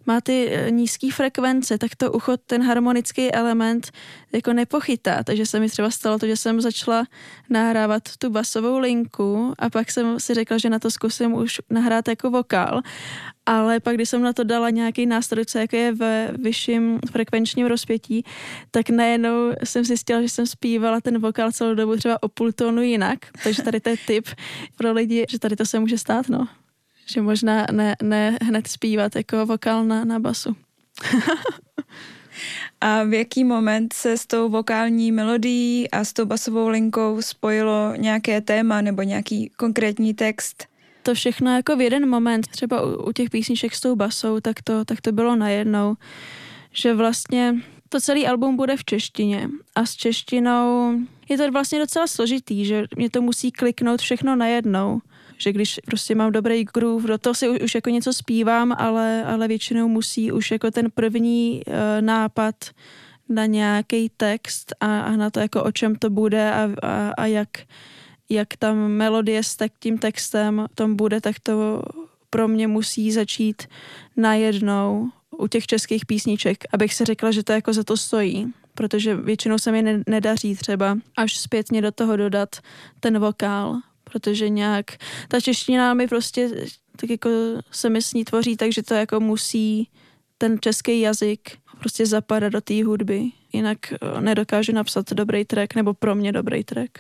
má 0.06 0.20
ty 0.20 0.48
eh, 0.50 0.70
nízké 0.70 1.08
frekvence, 1.12 1.78
tak 1.78 1.96
to 1.96 2.12
ucho, 2.12 2.36
ten 2.36 2.62
harmonický 2.62 3.32
element 3.32 3.90
jako 4.32 4.52
nepochytá. 4.52 5.22
Takže 5.24 5.46
se 5.46 5.60
mi 5.60 5.68
třeba 5.68 5.90
stalo 5.90 6.18
to, 6.18 6.26
že 6.26 6.36
jsem 6.36 6.60
začala 6.60 7.04
nahrávat 7.50 8.02
tu 8.18 8.30
basovou 8.30 8.78
linku 8.78 9.54
a 9.58 9.70
pak 9.70 9.90
jsem 9.90 10.20
si 10.20 10.34
řekla, 10.34 10.58
že 10.58 10.70
na 10.70 10.78
to 10.78 10.90
zkusím 10.90 11.34
už 11.34 11.60
nahrát 11.70 12.08
jako 12.08 12.30
vokál 12.30 12.82
ale 13.46 13.80
pak, 13.80 13.94
když 13.94 14.08
jsem 14.08 14.22
na 14.22 14.32
to 14.32 14.44
dala 14.44 14.70
nějaký 14.70 15.06
nástroj, 15.06 15.44
co 15.44 15.58
jako 15.58 15.76
je 15.76 15.92
ve 15.92 16.30
vyšším 16.38 17.00
frekvenčním 17.10 17.66
rozpětí, 17.66 18.24
tak 18.70 18.90
najednou 18.90 19.52
jsem 19.64 19.84
zjistila, 19.84 20.22
že 20.22 20.28
jsem 20.28 20.46
zpívala 20.46 21.00
ten 21.00 21.18
vokál 21.18 21.52
celou 21.52 21.74
dobu 21.74 21.96
třeba 21.96 22.22
o 22.22 22.28
půl 22.28 22.52
tónu 22.52 22.82
jinak, 22.82 23.18
takže 23.44 23.62
tady 23.62 23.80
to 23.80 23.88
je 23.88 23.96
tip 24.06 24.28
pro 24.76 24.92
lidi, 24.92 25.26
že 25.30 25.38
tady 25.38 25.56
to 25.56 25.66
se 25.66 25.78
může 25.78 25.98
stát, 25.98 26.28
no. 26.28 26.48
Že 27.06 27.22
možná 27.22 27.66
ne, 27.72 27.96
ne 28.02 28.38
hned 28.42 28.66
zpívat 28.66 29.16
jako 29.16 29.46
vokál 29.46 29.84
na, 29.84 30.04
na 30.04 30.18
basu. 30.18 30.56
A 32.80 33.04
v 33.04 33.12
jaký 33.14 33.44
moment 33.44 33.92
se 33.92 34.18
s 34.18 34.26
tou 34.26 34.48
vokální 34.48 35.12
melodií 35.12 35.90
a 35.90 36.04
s 36.04 36.12
tou 36.12 36.24
basovou 36.24 36.68
linkou 36.68 37.22
spojilo 37.22 37.92
nějaké 37.96 38.40
téma 38.40 38.80
nebo 38.80 39.02
nějaký 39.02 39.50
konkrétní 39.56 40.14
text? 40.14 40.66
To 41.02 41.14
všechno 41.14 41.56
jako 41.56 41.76
v 41.76 41.80
jeden 41.80 42.08
moment, 42.08 42.46
třeba 42.46 42.82
u, 42.82 43.08
u 43.08 43.12
těch 43.12 43.30
písniček 43.30 43.74
s 43.74 43.80
tou 43.80 43.96
basou, 43.96 44.40
tak 44.40 44.62
to, 44.62 44.84
tak 44.84 45.00
to 45.00 45.12
bylo 45.12 45.36
najednou. 45.36 45.94
Že 46.72 46.94
vlastně 46.94 47.54
to 47.88 48.00
celý 48.00 48.26
album 48.26 48.56
bude 48.56 48.76
v 48.76 48.84
češtině 48.84 49.48
a 49.74 49.86
s 49.86 49.94
češtinou 49.94 50.94
je 51.28 51.38
to 51.38 51.50
vlastně 51.50 51.78
docela 51.78 52.06
složitý, 52.06 52.64
že 52.64 52.84
mě 52.96 53.10
to 53.10 53.22
musí 53.22 53.52
kliknout 53.52 54.00
všechno 54.00 54.36
najednou 54.36 55.00
že 55.42 55.52
když 55.52 55.80
prostě 55.86 56.14
mám 56.14 56.32
dobrý 56.32 56.64
groove, 56.64 57.08
do 57.08 57.18
toho 57.18 57.34
si 57.34 57.48
už, 57.48 57.60
už 57.60 57.74
jako 57.74 57.90
něco 57.90 58.12
zpívám, 58.12 58.74
ale, 58.78 59.24
ale 59.24 59.48
většinou 59.48 59.88
musí 59.88 60.32
už 60.32 60.50
jako 60.50 60.70
ten 60.70 60.90
první 60.90 61.62
uh, 61.66 61.74
nápad 62.00 62.54
na 63.28 63.46
nějaký 63.46 64.10
text 64.16 64.74
a, 64.80 65.00
a 65.00 65.16
na 65.16 65.30
to, 65.30 65.40
jako 65.40 65.62
o 65.62 65.72
čem 65.72 65.96
to 65.96 66.10
bude 66.10 66.52
a, 66.52 66.70
a, 66.82 67.10
a 67.10 67.26
jak, 67.26 67.48
jak 68.28 68.56
tam 68.56 68.76
melodie 68.88 69.42
s 69.42 69.56
tak 69.56 69.72
tím 69.80 69.98
textem 69.98 70.66
tom 70.74 70.96
bude, 70.96 71.20
tak 71.20 71.36
to 71.42 71.82
pro 72.30 72.48
mě 72.48 72.68
musí 72.68 73.12
začít 73.12 73.62
najednou 74.16 75.10
u 75.38 75.46
těch 75.46 75.66
českých 75.66 76.06
písniček, 76.06 76.64
abych 76.72 76.94
si 76.94 77.04
řekla, 77.04 77.30
že 77.30 77.42
to 77.42 77.52
jako 77.52 77.72
za 77.72 77.84
to 77.84 77.96
stojí 77.96 78.52
protože 78.74 79.16
většinou 79.16 79.58
se 79.58 79.72
mi 79.72 80.02
nedaří 80.06 80.56
třeba 80.56 80.98
až 81.16 81.36
zpětně 81.36 81.82
do 81.82 81.92
toho 81.92 82.16
dodat 82.16 82.56
ten 83.00 83.18
vokál, 83.18 83.76
protože 84.12 84.48
nějak 84.48 84.86
ta 85.28 85.40
čeština 85.40 85.94
mi 85.94 86.08
prostě 86.08 86.50
tak 86.96 87.10
jako 87.10 87.30
se 87.70 87.90
mi 87.90 88.02
s 88.02 88.14
ní 88.14 88.24
tvoří, 88.24 88.56
takže 88.56 88.82
to 88.82 88.94
jako 88.94 89.20
musí 89.20 89.88
ten 90.38 90.58
český 90.60 91.00
jazyk 91.00 91.50
prostě 91.78 92.06
zapadat 92.06 92.52
do 92.52 92.60
té 92.60 92.84
hudby. 92.84 93.22
Jinak 93.52 93.78
eh, 93.92 94.20
nedokážu 94.20 94.72
napsat 94.72 95.12
dobrý 95.12 95.44
track, 95.44 95.74
nebo 95.74 95.94
pro 95.94 96.14
mě 96.14 96.32
dobrý 96.32 96.64
track. 96.64 96.90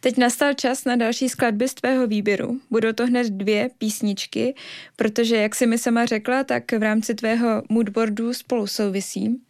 Teď 0.00 0.18
nastal 0.18 0.54
čas 0.54 0.84
na 0.84 0.96
další 0.96 1.28
skladby 1.28 1.68
z 1.68 1.74
tvého 1.74 2.06
výběru. 2.06 2.60
Budou 2.70 2.92
to 2.92 3.06
hned 3.06 3.26
dvě 3.26 3.70
písničky, 3.78 4.54
protože, 4.96 5.36
jak 5.36 5.54
si 5.54 5.66
mi 5.66 5.78
sama 5.78 6.06
řekla, 6.06 6.44
tak 6.44 6.72
v 6.72 6.82
rámci 6.82 7.14
tvého 7.14 7.62
moodboardu 7.68 8.34
spolu 8.34 8.66
souvisí. 8.66 9.40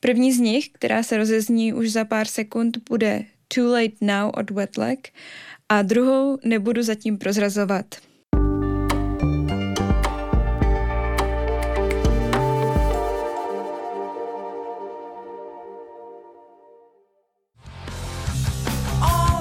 První 0.00 0.32
z 0.32 0.38
nich, 0.38 0.68
která 0.68 1.02
se 1.02 1.16
rozezní 1.16 1.72
už 1.72 1.90
za 1.90 2.04
pár 2.04 2.26
sekund, 2.26 2.78
bude 2.88 3.24
Too 3.54 3.72
Late 3.72 3.96
Now 4.00 4.30
od 4.34 4.50
Wetlag 4.50 4.98
a 5.68 5.82
druhou 5.82 6.38
nebudu 6.44 6.82
zatím 6.82 7.18
prozrazovat. 7.18 7.84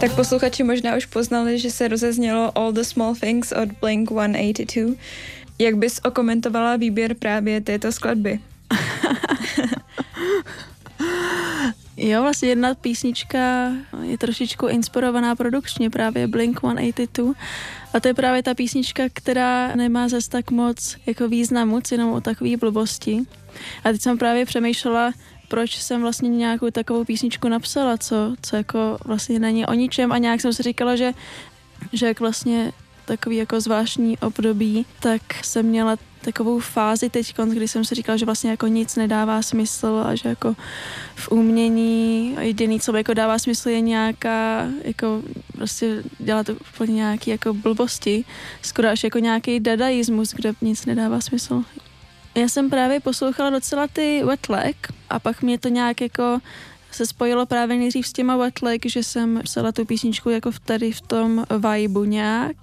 Tak 0.01 0.15
posluchači 0.15 0.63
možná 0.63 0.97
už 0.97 1.05
poznali, 1.05 1.59
že 1.59 1.71
se 1.71 1.87
rozeznělo 1.87 2.57
All 2.57 2.71
the 2.71 2.81
Small 2.81 3.15
Things 3.15 3.51
od 3.51 3.71
Blink 3.71 4.09
182. 4.11 4.95
Jak 5.59 5.75
bys 5.75 5.99
okomentovala 6.05 6.75
výběr 6.75 7.13
právě 7.13 7.61
této 7.61 7.91
skladby? 7.91 8.39
Jo, 12.05 12.21
vlastně 12.21 12.49
jedna 12.49 12.75
písnička 12.75 13.71
je 14.01 14.17
trošičku 14.17 14.67
inspirovaná 14.67 15.35
produkčně, 15.35 15.89
právě 15.89 16.27
Blink 16.27 16.57
182. 16.57 17.33
A 17.93 17.99
to 17.99 18.07
je 18.07 18.13
právě 18.13 18.43
ta 18.43 18.53
písnička, 18.53 19.03
která 19.13 19.75
nemá 19.75 20.07
zase 20.07 20.29
tak 20.29 20.51
moc 20.51 20.95
jako 21.05 21.27
významu, 21.27 21.79
jenom 21.91 22.11
o 22.11 22.21
takové 22.21 22.57
blbosti. 22.57 23.19
A 23.83 23.91
teď 23.91 24.01
jsem 24.01 24.17
právě 24.17 24.45
přemýšlela, 24.45 25.11
proč 25.47 25.81
jsem 25.81 26.01
vlastně 26.01 26.29
nějakou 26.29 26.69
takovou 26.71 27.05
písničku 27.05 27.47
napsala, 27.49 27.97
co, 27.97 28.35
co 28.41 28.55
jako 28.55 28.97
vlastně 29.05 29.39
není 29.39 29.65
o 29.65 29.73
ničem 29.73 30.11
a 30.11 30.17
nějak 30.17 30.41
jsem 30.41 30.53
si 30.53 30.63
říkala, 30.63 30.95
že, 30.95 31.13
že 31.93 32.05
jak 32.07 32.19
vlastně 32.19 32.71
takový 33.05 33.37
jako 33.37 33.61
zvláštní 33.61 34.17
období, 34.17 34.85
tak 34.99 35.21
jsem 35.43 35.65
měla 35.65 35.97
takovou 36.23 36.59
fázi 36.59 37.09
teď, 37.09 37.33
kdy 37.49 37.67
jsem 37.67 37.85
si 37.85 37.95
říkala, 37.95 38.17
že 38.17 38.25
vlastně 38.25 38.51
jako 38.51 38.67
nic 38.67 38.95
nedává 38.95 39.41
smysl 39.41 40.03
a 40.05 40.15
že 40.15 40.29
jako 40.29 40.55
v 41.15 41.31
umění 41.31 42.35
jediný, 42.39 42.79
co 42.79 42.97
jako 42.97 43.13
dává 43.13 43.39
smysl, 43.39 43.69
je 43.69 43.81
nějaká, 43.81 44.67
jako 44.83 45.21
prostě 45.51 46.03
dělat 46.19 46.49
úplně 46.49 46.93
nějaký 46.93 47.31
jako 47.31 47.53
blbosti, 47.53 48.25
skoro 48.61 48.89
až 48.89 49.03
jako 49.03 49.19
nějaký 49.19 49.59
dadaismus, 49.59 50.33
kde 50.33 50.53
nic 50.61 50.85
nedává 50.85 51.21
smysl. 51.21 51.63
Já 52.35 52.47
jsem 52.47 52.69
právě 52.69 52.99
poslouchala 52.99 53.49
docela 53.49 53.87
ty 53.87 54.23
Wetlag 54.23 54.75
a 55.09 55.19
pak 55.19 55.41
mě 55.41 55.59
to 55.59 55.69
nějak 55.69 56.01
jako 56.01 56.39
se 56.95 57.05
spojilo 57.05 57.45
právě 57.45 57.77
nejdřív 57.77 58.07
s 58.07 58.13
těma 58.13 58.37
Wetlag, 58.37 58.81
že 58.85 59.03
jsem 59.03 59.41
psala 59.43 59.71
tu 59.71 59.85
písničku 59.85 60.29
jako 60.29 60.51
v 60.51 60.59
tady 60.59 60.91
v 60.91 61.01
tom 61.01 61.45
vibu 61.59 62.03
nějak 62.03 62.55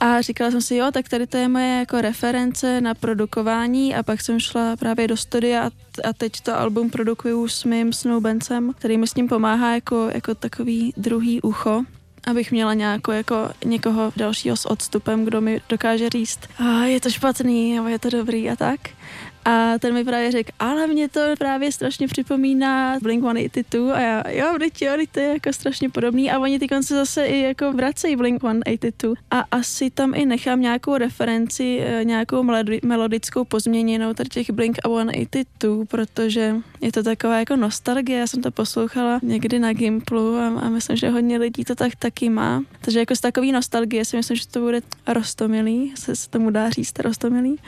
a 0.00 0.20
říkala 0.20 0.50
jsem 0.50 0.62
si, 0.62 0.76
jo, 0.76 0.90
tak 0.92 1.08
tady 1.08 1.26
to 1.26 1.36
je 1.36 1.48
moje 1.48 1.78
jako 1.78 2.00
reference 2.00 2.80
na 2.80 2.94
produkování 2.94 3.94
a 3.94 4.02
pak 4.02 4.20
jsem 4.20 4.40
šla 4.40 4.76
právě 4.76 5.08
do 5.08 5.16
studia 5.16 5.70
a 6.04 6.12
teď 6.12 6.40
to 6.40 6.58
album 6.58 6.90
produkuju 6.90 7.48
s 7.48 7.64
mým 7.64 7.92
snoubencem, 7.92 8.72
který 8.78 8.98
mi 8.98 9.06
s 9.06 9.14
ním 9.14 9.28
pomáhá 9.28 9.74
jako, 9.74 10.10
jako 10.14 10.34
takový 10.34 10.92
druhý 10.96 11.42
ucho 11.42 11.84
abych 12.26 12.52
měla 12.52 12.74
nějakou, 12.74 13.10
jako 13.10 13.50
někoho 13.64 14.12
dalšího 14.16 14.56
s 14.56 14.70
odstupem, 14.70 15.24
kdo 15.24 15.40
mi 15.40 15.60
dokáže 15.68 16.10
říct, 16.10 16.38
a 16.58 16.84
je 16.84 17.00
to 17.00 17.10
špatný, 17.10 17.74
nebo 17.74 17.88
je 17.88 17.98
to 17.98 18.10
dobrý 18.10 18.50
a 18.50 18.56
tak. 18.56 18.80
A 19.44 19.78
ten 19.78 19.94
mi 19.94 20.04
právě 20.04 20.32
řekl, 20.32 20.50
ale 20.58 20.86
mě 20.86 21.08
to 21.08 21.20
právě 21.38 21.72
strašně 21.72 22.08
připomíná 22.08 22.98
Blink-182 22.98 23.92
a 23.92 24.00
já, 24.00 24.30
jo, 24.30 24.56
teď 24.58 24.82
jo, 24.82 24.92
to 25.12 25.20
je 25.20 25.26
jako 25.26 25.52
strašně 25.52 25.90
podobný. 25.90 26.30
A 26.30 26.38
oni 26.38 26.58
ty 26.58 26.68
konce 26.68 26.94
zase 26.94 27.26
i 27.26 27.40
jako 27.40 27.72
vracejí 27.72 28.16
Blink-182 28.16 29.14
a 29.30 29.44
asi 29.50 29.90
tam 29.90 30.14
i 30.14 30.26
nechám 30.26 30.60
nějakou 30.60 30.96
referenci, 30.96 31.80
eh, 31.80 32.04
nějakou 32.04 32.42
melodickou 32.82 33.44
pozměněnou 33.44 34.14
tady 34.14 34.28
těch 34.28 34.50
Blink-182, 34.50 35.86
protože 35.86 36.56
je 36.80 36.92
to 36.92 37.02
taková 37.02 37.38
jako 37.38 37.56
nostalgie, 37.56 38.18
já 38.18 38.26
jsem 38.26 38.42
to 38.42 38.50
poslouchala 38.50 39.20
někdy 39.22 39.58
na 39.58 39.72
Gimplu 39.72 40.36
a, 40.36 40.46
a 40.46 40.68
myslím, 40.68 40.96
že 40.96 41.10
hodně 41.10 41.38
lidí 41.38 41.64
to 41.64 41.74
tak 41.74 41.96
taky 41.96 42.28
má, 42.28 42.62
takže 42.80 42.98
jako 42.98 43.16
z 43.16 43.20
takový 43.20 43.52
nostalgie 43.52 44.04
si 44.04 44.16
myslím, 44.16 44.36
že 44.36 44.48
to 44.48 44.60
bude 44.60 44.80
rostomilý, 45.06 45.92
se, 45.96 46.16
se 46.16 46.30
tomu 46.30 46.50
dá 46.50 46.70
říct 46.70 46.98
rostomilý 46.98 47.58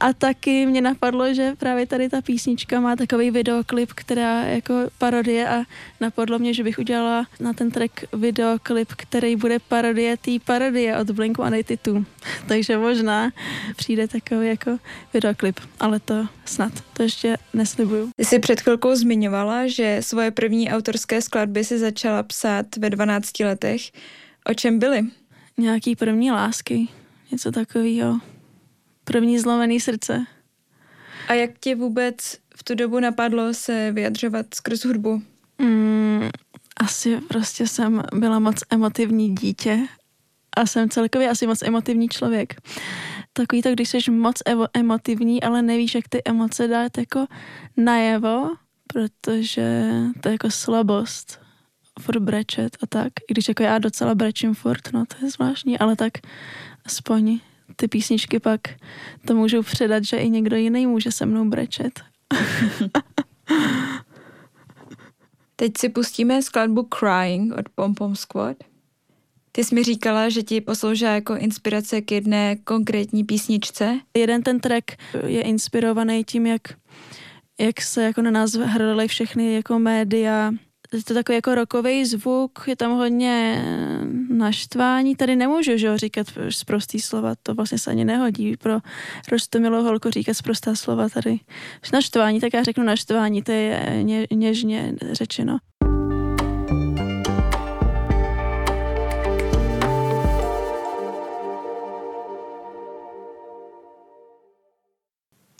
a 0.00 0.12
taky 0.12 0.66
mě 0.66 0.80
napadlo, 0.80 1.34
že 1.34 1.52
právě 1.58 1.86
tady 1.86 2.08
ta 2.08 2.22
písnička 2.22 2.80
má 2.80 2.96
takový 2.96 3.30
videoklip, 3.30 3.92
která 3.92 4.44
jako 4.44 4.74
parodie 4.98 5.48
a 5.48 5.64
napadlo 6.00 6.38
mě, 6.38 6.54
že 6.54 6.64
bych 6.64 6.78
udělala 6.78 7.26
na 7.40 7.52
ten 7.52 7.70
track 7.70 8.04
videoklip, 8.12 8.88
který 8.96 9.36
bude 9.36 9.58
parodie 9.58 10.16
té 10.16 10.30
parodie 10.44 10.98
od 10.98 11.10
Blink-182. 11.10 12.04
Takže 12.48 12.78
možná 12.78 13.30
přijde 13.76 14.08
takový 14.08 14.48
jako 14.48 14.78
videoklip, 15.14 15.60
ale 15.80 16.00
to 16.00 16.26
snad, 16.44 16.72
to 16.92 17.02
ještě 17.02 17.36
neslibuju. 17.54 18.10
Ty 18.16 18.24
jsi 18.24 18.38
před 18.38 18.60
chvilkou 18.60 18.94
zmiňovala, 18.94 19.66
že 19.66 19.98
svoje 20.00 20.30
první 20.30 20.70
autorské 20.70 21.22
skladby 21.22 21.64
si 21.64 21.78
začala 21.78 22.22
psát 22.22 22.76
ve 22.76 22.90
12 22.90 23.40
letech. 23.40 23.80
O 24.50 24.54
čem 24.54 24.78
byly? 24.78 25.02
Nějaký 25.58 25.96
první 25.96 26.30
lásky, 26.30 26.88
něco 27.30 27.52
takového 27.52 28.20
první 29.04 29.38
zlomený 29.38 29.80
srdce. 29.80 30.26
A 31.28 31.34
jak 31.34 31.50
tě 31.60 31.74
vůbec 31.74 32.16
v 32.56 32.64
tu 32.64 32.74
dobu 32.74 33.00
napadlo 33.00 33.54
se 33.54 33.92
vyjadřovat 33.92 34.46
skrz 34.54 34.84
hudbu? 34.84 35.22
Mm, 35.58 36.28
asi 36.76 37.20
prostě 37.20 37.66
jsem 37.66 38.02
byla 38.14 38.38
moc 38.38 38.56
emotivní 38.70 39.34
dítě 39.34 39.78
a 40.56 40.66
jsem 40.66 40.90
celkově 40.90 41.30
asi 41.30 41.46
moc 41.46 41.62
emotivní 41.62 42.08
člověk. 42.08 42.54
Takový 43.32 43.62
to, 43.62 43.72
když 43.72 43.88
jsi 43.88 44.10
moc 44.10 44.36
evo- 44.46 44.68
emotivní, 44.74 45.42
ale 45.42 45.62
nevíš, 45.62 45.94
jak 45.94 46.08
ty 46.08 46.22
emoce 46.24 46.68
dát 46.68 46.98
jako 46.98 47.26
najevo, 47.76 48.50
protože 48.86 49.90
to 50.20 50.28
je 50.28 50.32
jako 50.32 50.50
slabost 50.50 51.40
furt 52.00 52.20
brečet 52.20 52.76
a 52.82 52.86
tak. 52.86 53.12
I 53.30 53.32
když 53.32 53.48
jako 53.48 53.62
já 53.62 53.78
docela 53.78 54.14
brečím 54.14 54.54
furt, 54.54 54.92
no 54.92 55.04
to 55.06 55.24
je 55.24 55.30
zvláštní, 55.30 55.78
ale 55.78 55.96
tak 55.96 56.12
aspoň 56.84 57.40
ty 57.76 57.88
písničky 57.88 58.40
pak 58.40 58.60
to 59.26 59.34
můžou 59.34 59.62
předat, 59.62 60.04
že 60.04 60.16
i 60.16 60.30
někdo 60.30 60.56
jiný 60.56 60.86
může 60.86 61.12
se 61.12 61.26
mnou 61.26 61.44
brečet. 61.44 62.00
Teď 65.56 65.72
si 65.78 65.88
pustíme 65.88 66.42
skladbu 66.42 66.88
Crying 66.98 67.54
od 67.58 67.68
Pom 67.74 67.94
Pom 67.94 68.16
Squad. 68.16 68.56
Ty 69.52 69.64
jsi 69.64 69.74
mi 69.74 69.82
říkala, 69.82 70.28
že 70.28 70.42
ti 70.42 70.60
posloužila 70.60 71.12
jako 71.12 71.36
inspirace 71.36 72.00
k 72.00 72.12
jedné 72.12 72.56
konkrétní 72.56 73.24
písničce. 73.24 74.00
Jeden 74.16 74.42
ten 74.42 74.60
track 74.60 74.84
je 75.26 75.42
inspirovaný 75.42 76.24
tím, 76.24 76.46
jak, 76.46 76.62
jak 77.60 77.80
se 77.80 78.02
jako 78.02 78.22
na 78.22 78.30
nás 78.30 78.54
hrali 78.54 79.08
všechny 79.08 79.54
jako 79.54 79.78
média 79.78 80.52
je 80.96 81.04
to 81.04 81.14
takový 81.14 81.36
jako 81.36 81.54
rokový 81.54 82.04
zvuk, 82.04 82.64
je 82.66 82.76
tam 82.76 82.92
hodně 82.92 83.64
naštvání. 84.28 85.16
Tady 85.16 85.36
nemůžu 85.36 85.78
že 85.78 85.86
jo, 85.86 85.96
říkat 85.96 86.26
zprostý 86.48 87.00
slova, 87.00 87.34
to 87.42 87.54
vlastně 87.54 87.78
se 87.78 87.90
ani 87.90 88.04
nehodí 88.04 88.56
pro 88.56 88.78
rostomilou 89.32 89.82
holku 89.82 90.10
říkat 90.10 90.34
zprostá 90.34 90.74
slova 90.74 91.08
tady. 91.08 91.40
Naštvání, 91.92 92.40
tak 92.40 92.54
já 92.54 92.62
řeknu 92.62 92.84
naštvání, 92.84 93.42
to 93.42 93.52
je 93.52 94.00
ně, 94.02 94.26
něžně 94.32 94.94
řečeno. 95.12 95.58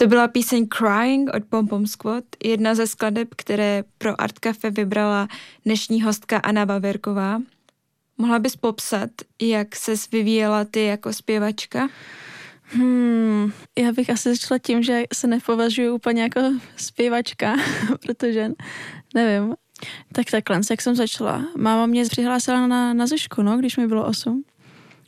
To 0.05 0.09
byla 0.09 0.29
píseň 0.29 0.67
Crying 0.69 1.31
od 1.35 1.45
Pom 1.45 1.69
Pom 1.69 1.87
Squad, 1.87 2.25
jedna 2.45 2.75
ze 2.75 2.87
skladeb, 2.87 3.29
které 3.37 3.85
pro 3.99 4.21
Art 4.21 4.39
Cafe 4.39 4.71
vybrala 4.71 5.29
dnešní 5.65 6.03
hostka 6.03 6.39
Anna 6.39 6.67
Baverková. 6.67 7.41
Mohla 8.19 8.39
bys 8.39 8.57
popsat, 8.57 9.11
jak 9.43 9.77
se 9.77 9.95
vyvíjela 10.13 10.65
ty 10.65 10.85
jako 10.85 11.13
zpěvačka? 11.13 11.89
Hmm, 12.63 13.53
já 13.79 13.93
bych 13.93 14.11
asi 14.11 14.29
začala 14.29 14.59
tím, 14.59 14.83
že 14.83 15.03
se 15.15 15.27
nepovažuji 15.27 15.91
úplně 15.91 16.23
jako 16.23 16.41
zpěvačka, 16.77 17.55
protože 18.07 18.51
nevím. 19.15 19.55
Tak 20.13 20.31
takhle, 20.31 20.61
jak 20.71 20.83
jsem 20.83 20.95
začala. 20.95 21.45
Máma 21.57 21.87
mě 21.87 22.05
přihlásila 22.05 22.67
na, 22.67 22.95
na 22.95 23.07
Zešku, 23.07 23.43
no, 23.43 23.59
když 23.59 23.77
mi 23.77 23.87
bylo 23.87 24.07
8. 24.07 24.45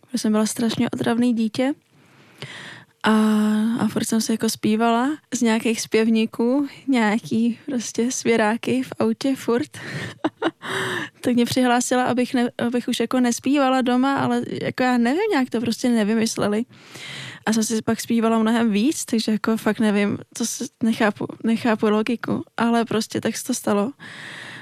Protože 0.00 0.18
jsem 0.18 0.32
byla 0.32 0.46
strašně 0.46 0.90
odravný 0.90 1.34
dítě. 1.34 1.74
A, 3.06 3.12
a 3.78 3.88
furt 3.88 4.04
jsem 4.04 4.20
se 4.20 4.32
jako 4.32 4.48
zpívala 4.48 5.16
z 5.34 5.40
nějakých 5.40 5.80
zpěvníků, 5.80 6.68
nějaký 6.86 7.58
prostě 7.66 8.12
svěráky 8.12 8.82
v 8.82 8.92
autě 8.98 9.36
furt. 9.36 9.78
tak 11.20 11.34
mě 11.34 11.44
přihlásila, 11.44 12.04
abych, 12.04 12.34
ne, 12.34 12.50
abych 12.58 12.88
už 12.88 13.00
jako 13.00 13.20
nespívala 13.20 13.80
doma, 13.80 14.16
ale 14.16 14.42
jako 14.62 14.82
já 14.82 14.98
nevím, 14.98 15.30
nějak 15.30 15.50
to 15.50 15.60
prostě 15.60 15.88
nevymysleli. 15.88 16.64
A 17.46 17.52
jsem 17.52 17.64
si 17.64 17.82
pak 17.82 18.00
zpívala 18.00 18.38
mnohem 18.38 18.70
víc, 18.70 19.04
takže 19.04 19.32
jako 19.32 19.56
fakt 19.56 19.80
nevím, 19.80 20.18
to 20.38 20.46
se 20.46 20.64
nechápu, 20.82 21.26
nechápu 21.44 21.86
logiku, 21.86 22.44
ale 22.56 22.84
prostě 22.84 23.20
tak 23.20 23.36
se 23.36 23.44
to 23.44 23.54
stalo 23.54 23.92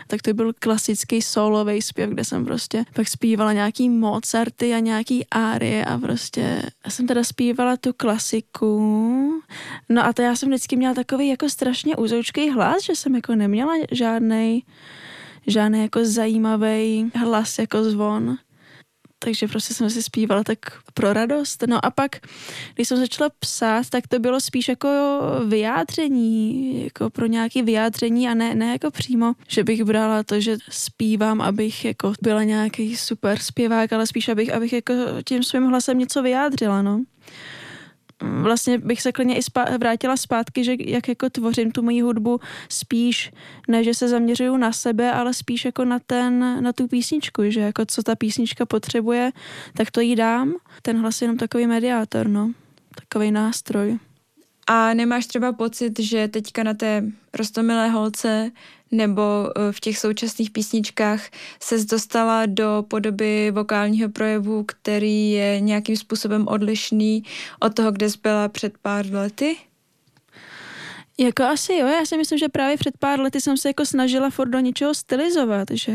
tak 0.07 0.23
to 0.23 0.35
byl 0.35 0.53
klasický 0.59 1.23
solový 1.23 1.83
zpěv, 1.83 2.11
kde 2.11 2.25
jsem 2.25 2.45
prostě 2.45 2.85
pak 2.95 3.09
zpívala 3.09 3.53
nějaký 3.53 3.89
Mozarty 3.89 4.75
a 4.75 4.79
nějaký 4.79 5.27
árie 5.31 5.85
a 5.85 5.99
prostě 5.99 6.63
já 6.85 6.91
jsem 6.91 7.07
teda 7.07 7.25
zpívala 7.25 7.77
tu 7.77 7.93
klasiku. 7.93 9.43
No 9.89 10.05
a 10.05 10.13
to 10.13 10.23
já 10.23 10.37
jsem 10.37 10.49
vždycky 10.49 10.77
měla 10.77 10.95
takový 10.95 11.29
jako 11.29 11.49
strašně 11.49 11.97
úzoučký 11.97 12.51
hlas, 12.51 12.83
že 12.83 12.97
jsem 12.97 13.15
jako 13.15 13.35
neměla 13.35 13.73
žádný 13.93 14.65
žádný 15.47 15.83
jako 15.83 16.05
zajímavý 16.05 17.11
hlas 17.15 17.59
jako 17.59 17.85
zvon 17.85 18.37
takže 19.25 19.49
prostě 19.49 19.75
jsem 19.75 19.91
si 19.91 20.03
zpívala 20.03 20.45
tak 20.45 20.59
pro 20.95 21.13
radost. 21.13 21.65
No 21.67 21.85
a 21.85 21.91
pak, 21.91 22.17
když 22.75 22.89
jsem 22.89 22.99
začala 22.99 23.31
psát, 23.39 23.91
tak 23.91 24.07
to 24.07 24.19
bylo 24.19 24.41
spíš 24.41 24.69
jako 24.69 24.89
vyjádření, 25.49 26.85
jako 26.85 27.11
pro 27.11 27.27
nějaké 27.27 27.63
vyjádření 27.63 28.29
a 28.29 28.35
ne, 28.35 28.55
ne 28.55 28.73
jako 28.73 28.91
přímo, 28.91 29.33
že 29.49 29.65
bych 29.65 29.85
brala 29.85 30.23
to, 30.23 30.41
že 30.41 30.57
zpívám, 30.71 31.41
abych 31.41 31.85
jako 31.85 32.13
byla 32.23 32.43
nějaký 32.43 32.97
super 32.97 33.39
zpěvák, 33.39 33.93
ale 33.93 34.07
spíš 34.07 34.29
abych, 34.29 34.55
abych 34.55 34.73
jako 34.73 34.93
tím 35.25 35.43
svým 35.43 35.65
hlasem 35.65 35.99
něco 35.99 36.23
vyjádřila, 36.23 36.83
no 36.83 37.05
vlastně 38.23 38.79
bych 38.79 39.03
se 39.03 39.13
klidně 39.13 39.37
i 39.37 39.41
spá- 39.41 39.79
vrátila 39.79 40.17
zpátky, 40.17 40.65
že 40.65 40.75
jak 40.79 41.09
jako 41.09 41.31
tvořím 41.31 41.71
tu 41.71 41.83
moji 41.83 42.01
hudbu 42.01 42.41
spíš, 42.69 43.31
ne, 43.69 43.85
že 43.85 43.95
se 43.95 44.09
zaměřuju 44.09 44.57
na 44.57 44.73
sebe, 44.73 45.13
ale 45.13 45.35
spíš 45.35 45.65
jako 45.65 45.85
na 45.85 45.99
ten, 46.07 46.63
na 46.63 46.73
tu 46.73 46.89
písničku, 46.89 47.43
že 47.49 47.61
jako 47.61 47.85
co 47.87 48.03
ta 48.03 48.15
písnička 48.15 48.67
potřebuje, 48.67 49.33
tak 49.77 49.91
to 49.91 50.01
jí 50.01 50.17
dám. 50.17 50.53
Ten 50.83 51.01
hlas 51.01 51.23
je 51.23 51.25
jenom 51.25 51.37
takový 51.37 51.67
mediátor, 51.67 52.29
no. 52.29 52.53
Takový 52.95 53.31
nástroj. 53.31 53.99
A 54.67 54.95
nemáš 54.95 55.27
třeba 55.27 55.53
pocit, 55.53 56.01
že 56.01 56.29
teďka 56.29 56.63
na 56.63 56.75
té 56.75 57.05
rostomilé 57.35 57.89
holce 57.89 58.51
nebo 58.91 59.23
e, 59.23 59.73
v 59.73 59.81
těch 59.81 59.99
současných 59.99 60.51
písničkách 60.51 61.21
se 61.61 61.85
dostala 61.85 62.47
do 62.47 62.85
podoby 62.89 63.51
vokálního 63.51 64.09
projevu, 64.09 64.65
který 64.65 65.31
je 65.31 65.61
nějakým 65.61 65.97
způsobem 65.97 66.49
odlišný 66.49 67.23
od 67.61 67.75
toho, 67.75 67.93
kde 67.93 68.11
jsi 68.11 68.19
byla 68.23 68.49
před 68.49 68.79
pár 68.79 69.07
lety? 69.13 69.57
Jako 71.19 71.43
asi 71.43 71.73
jo, 71.75 71.87
já 71.87 72.07
si 72.07 72.17
myslím, 72.17 72.39
že 72.39 72.49
právě 72.49 72.77
před 72.77 72.99
pár 72.99 73.21
lety 73.21 73.41
jsem 73.41 73.57
se 73.57 73.69
jako 73.69 73.87
snažila 73.87 74.31
furt 74.31 74.49
do 74.49 74.61
něčeho 74.61 74.95
stylizovat, 74.95 75.69
že 75.73 75.93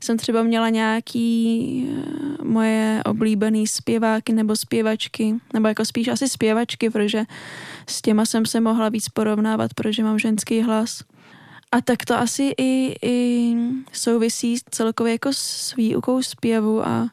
jsem 0.00 0.16
třeba 0.16 0.42
měla 0.42 0.68
nějaký 0.68 1.86
uh, 1.88 2.46
moje 2.46 3.02
oblíbený 3.06 3.66
zpěváky 3.66 4.32
nebo 4.32 4.56
zpěvačky, 4.56 5.34
nebo 5.52 5.68
jako 5.68 5.84
spíš 5.84 6.08
asi 6.08 6.28
zpěvačky, 6.28 6.90
protože 6.90 7.24
s 7.86 8.02
těma 8.02 8.26
jsem 8.26 8.46
se 8.46 8.60
mohla 8.60 8.88
víc 8.88 9.08
porovnávat, 9.08 9.74
protože 9.74 10.02
mám 10.04 10.18
ženský 10.18 10.62
hlas. 10.62 11.02
A 11.72 11.80
tak 11.80 12.04
to 12.04 12.14
asi 12.14 12.52
i, 12.58 12.94
i 13.02 13.54
souvisí 13.92 14.56
celkově 14.70 15.12
jako 15.12 15.32
s 15.32 15.76
výukou 15.76 16.22
zpěvu 16.22 16.86
a, 16.86 17.08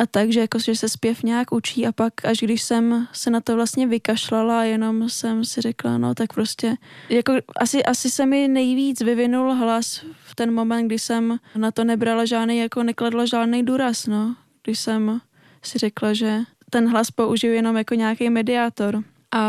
a 0.00 0.06
tak, 0.06 0.32
že, 0.32 0.40
jako, 0.40 0.58
že 0.58 0.76
se 0.76 0.88
zpěv 0.88 1.22
nějak 1.22 1.52
učí 1.52 1.86
a 1.86 1.92
pak 1.92 2.24
až 2.24 2.38
když 2.38 2.62
jsem 2.62 3.08
se 3.12 3.30
na 3.30 3.40
to 3.40 3.56
vlastně 3.56 3.86
vykašlala, 3.86 4.64
jenom 4.64 5.08
jsem 5.08 5.44
si 5.44 5.60
řekla, 5.60 5.98
no 5.98 6.14
tak 6.14 6.32
prostě, 6.32 6.76
jako 7.08 7.32
asi, 7.56 7.84
asi 7.84 8.10
se 8.10 8.26
mi 8.26 8.48
nejvíc 8.48 9.00
vyvinul 9.00 9.54
hlas 9.54 10.04
v 10.24 10.34
ten 10.34 10.54
moment, 10.54 10.86
kdy 10.86 10.98
jsem 10.98 11.38
na 11.56 11.70
to 11.70 11.84
nebrala 11.84 12.24
žádný, 12.24 12.58
jako 12.58 12.82
nekladla 12.82 13.26
žádný 13.26 13.62
důraz, 13.62 14.06
no. 14.06 14.36
Když 14.64 14.78
jsem 14.80 15.20
si 15.62 15.78
řekla, 15.78 16.14
že 16.14 16.40
ten 16.70 16.88
hlas 16.90 17.10
použiju 17.10 17.52
jenom 17.52 17.76
jako 17.76 17.94
nějaký 17.94 18.30
mediátor 18.30 19.02
a, 19.32 19.40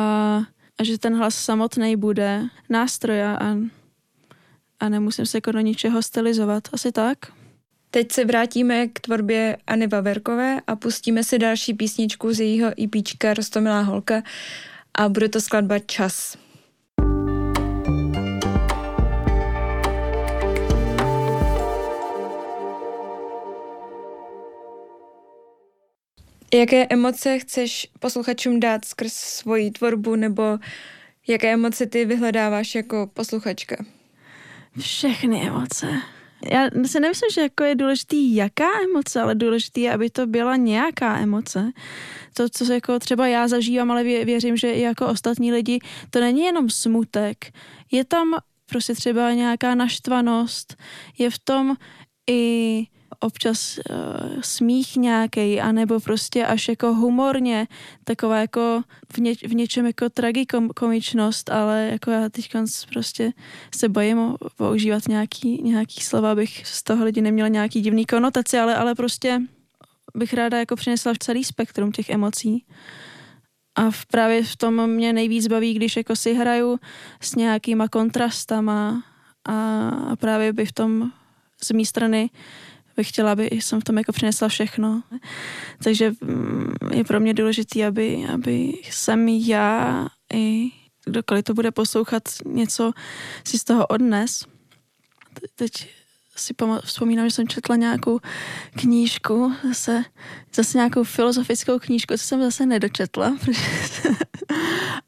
a 0.80 0.84
že 0.84 0.98
ten 0.98 1.18
hlas 1.18 1.36
samotný 1.36 1.96
bude 1.96 2.44
nástroj 2.70 3.24
a 3.24 3.56
a 4.82 4.90
nemusím 4.90 5.26
se 5.26 5.38
jako 5.38 5.52
do 5.52 5.60
ničeho 5.60 6.02
stylizovat. 6.02 6.64
Asi 6.74 6.92
tak. 6.92 7.18
Teď 7.94 8.12
se 8.12 8.26
vrátíme 8.26 8.88
k 8.88 9.00
tvorbě 9.00 9.58
Anny 9.68 9.88
Vaverkové 9.88 10.62
a 10.68 10.76
pustíme 10.76 11.24
si 11.24 11.40
další 11.40 11.74
písničku 11.74 12.34
z 12.34 12.40
jejího 12.40 12.72
EPčka 12.84 13.34
Rostomilá 13.34 13.82
holka 13.82 14.24
a 14.94 15.10
bude 15.10 15.30
to 15.30 15.42
skladba 15.42 15.80
Čas. 15.80 16.38
Jaké 26.54 26.88
emoce 26.90 27.40
chceš 27.40 27.88
posluchačům 28.00 28.60
dát 28.60 28.86
skrz 28.86 29.14
svoji 29.14 29.72
tvorbu 29.72 30.16
nebo 30.16 30.44
jaké 31.28 31.54
emoce 31.54 31.86
ty 31.86 32.06
vyhledáváš 32.06 32.76
jako 32.76 33.10
posluchačka? 33.14 33.86
Všechny 34.80 35.48
emoce. 35.48 35.88
Já 36.52 36.70
si 36.86 37.00
nemyslím, 37.00 37.30
že 37.34 37.42
jako 37.42 37.64
je 37.64 37.76
důležitý 37.76 38.36
jaká 38.36 38.70
emoce, 38.84 39.22
ale 39.22 39.36
důležitý 39.36 39.82
je, 39.82 39.94
aby 39.94 40.10
to 40.10 40.28
byla 40.28 40.56
nějaká 40.56 41.20
emoce. 41.20 41.72
To, 42.34 42.50
co 42.50 42.74
jako 42.74 43.00
třeba 43.00 43.28
já 43.28 43.48
zažívám, 43.48 43.92
ale 43.92 44.04
věřím, 44.04 44.58
že 44.58 44.72
i 44.72 44.82
jako 44.82 45.08
ostatní 45.08 45.52
lidi, 45.52 45.80
to 46.10 46.20
není 46.20 46.42
jenom 46.42 46.70
smutek. 46.70 47.38
Je 47.92 48.06
tam 48.06 48.36
prostě 48.66 48.96
třeba 48.96 49.34
nějaká 49.34 49.76
naštvanost, 49.76 50.76
je 51.18 51.30
v 51.30 51.40
tom 51.40 51.76
i 52.30 52.86
občas 53.24 53.78
uh, 53.78 54.42
smích 54.42 54.96
nějaký, 54.96 55.62
anebo 55.62 56.00
prostě 56.00 56.46
až 56.46 56.68
jako 56.68 56.94
humorně, 56.94 57.68
taková 58.04 58.38
jako 58.38 58.82
v, 59.14 59.18
ně, 59.18 59.34
v 59.36 59.56
něčem 59.56 59.86
jako 59.86 60.10
tragikomičnost, 60.10 61.50
ale 61.50 61.90
jako 61.92 62.12
já 62.12 62.30
teď 62.30 62.52
prostě 62.94 63.32
se 63.76 63.90
bojím 63.90 64.36
používat 64.56 65.08
nějaký, 65.08 65.62
nějaký 65.64 66.02
slova, 66.02 66.32
abych 66.32 66.68
z 66.68 66.84
toho 66.84 67.06
lidi 67.06 67.22
neměla 67.22 67.48
nějaký 67.48 67.82
divný 67.82 68.06
konotaci, 68.06 68.60
ale, 68.60 68.76
ale 68.76 68.96
prostě 68.96 69.42
bych 70.16 70.34
ráda 70.34 70.60
jako 70.60 70.76
přinesla 70.76 71.14
celý 71.20 71.44
spektrum 71.44 71.92
těch 71.92 72.10
emocí. 72.10 72.66
A 73.76 73.92
v, 73.92 74.06
právě 74.06 74.44
v 74.44 74.56
tom 74.56 74.88
mě 74.88 75.14
nejvíc 75.14 75.48
baví, 75.48 75.74
když 75.74 75.96
jako 75.98 76.16
si 76.16 76.34
hraju 76.34 76.80
s 77.22 77.36
nějakýma 77.36 77.88
kontrastama 77.88 79.04
a, 79.46 79.90
a 79.90 80.16
právě 80.16 80.54
by 80.54 80.66
v 80.66 80.72
tom 80.72 81.12
z 81.64 81.72
mé 81.72 81.86
strany 81.86 82.30
bych 83.02 83.10
chtěla, 83.10 83.32
aby 83.32 83.50
jsem 83.52 83.82
v 83.82 83.84
tom 83.84 83.98
jako 83.98 84.12
přinesla 84.12 84.48
všechno. 84.48 85.04
Takže 85.84 86.12
mm, 86.22 86.74
je 86.94 87.04
pro 87.04 87.20
mě 87.20 87.34
důležité, 87.34 87.86
aby, 87.86 88.26
aby 88.34 88.74
jsem 88.84 89.28
já 89.28 90.08
i 90.34 90.72
kdokoliv 91.06 91.44
to 91.44 91.54
bude 91.54 91.72
poslouchat, 91.72 92.24
něco 92.46 92.92
si 93.44 93.60
z 93.60 93.64
toho 93.64 93.88
odnes. 93.88 94.46
Teď 95.56 95.72
si 96.36 96.54
vzpomínám, 96.84 97.30
že 97.30 97.36
jsem 97.36 97.48
četla 97.48 97.76
nějakou 97.76 98.20
knížku, 98.80 99.54
zase, 99.68 100.04
zase 100.54 100.78
nějakou 100.78 101.04
filozofickou 101.04 101.80
knížku, 101.80 102.14
co 102.14 102.24
jsem 102.24 102.42
zase 102.42 102.66
nedočetla. 102.66 103.38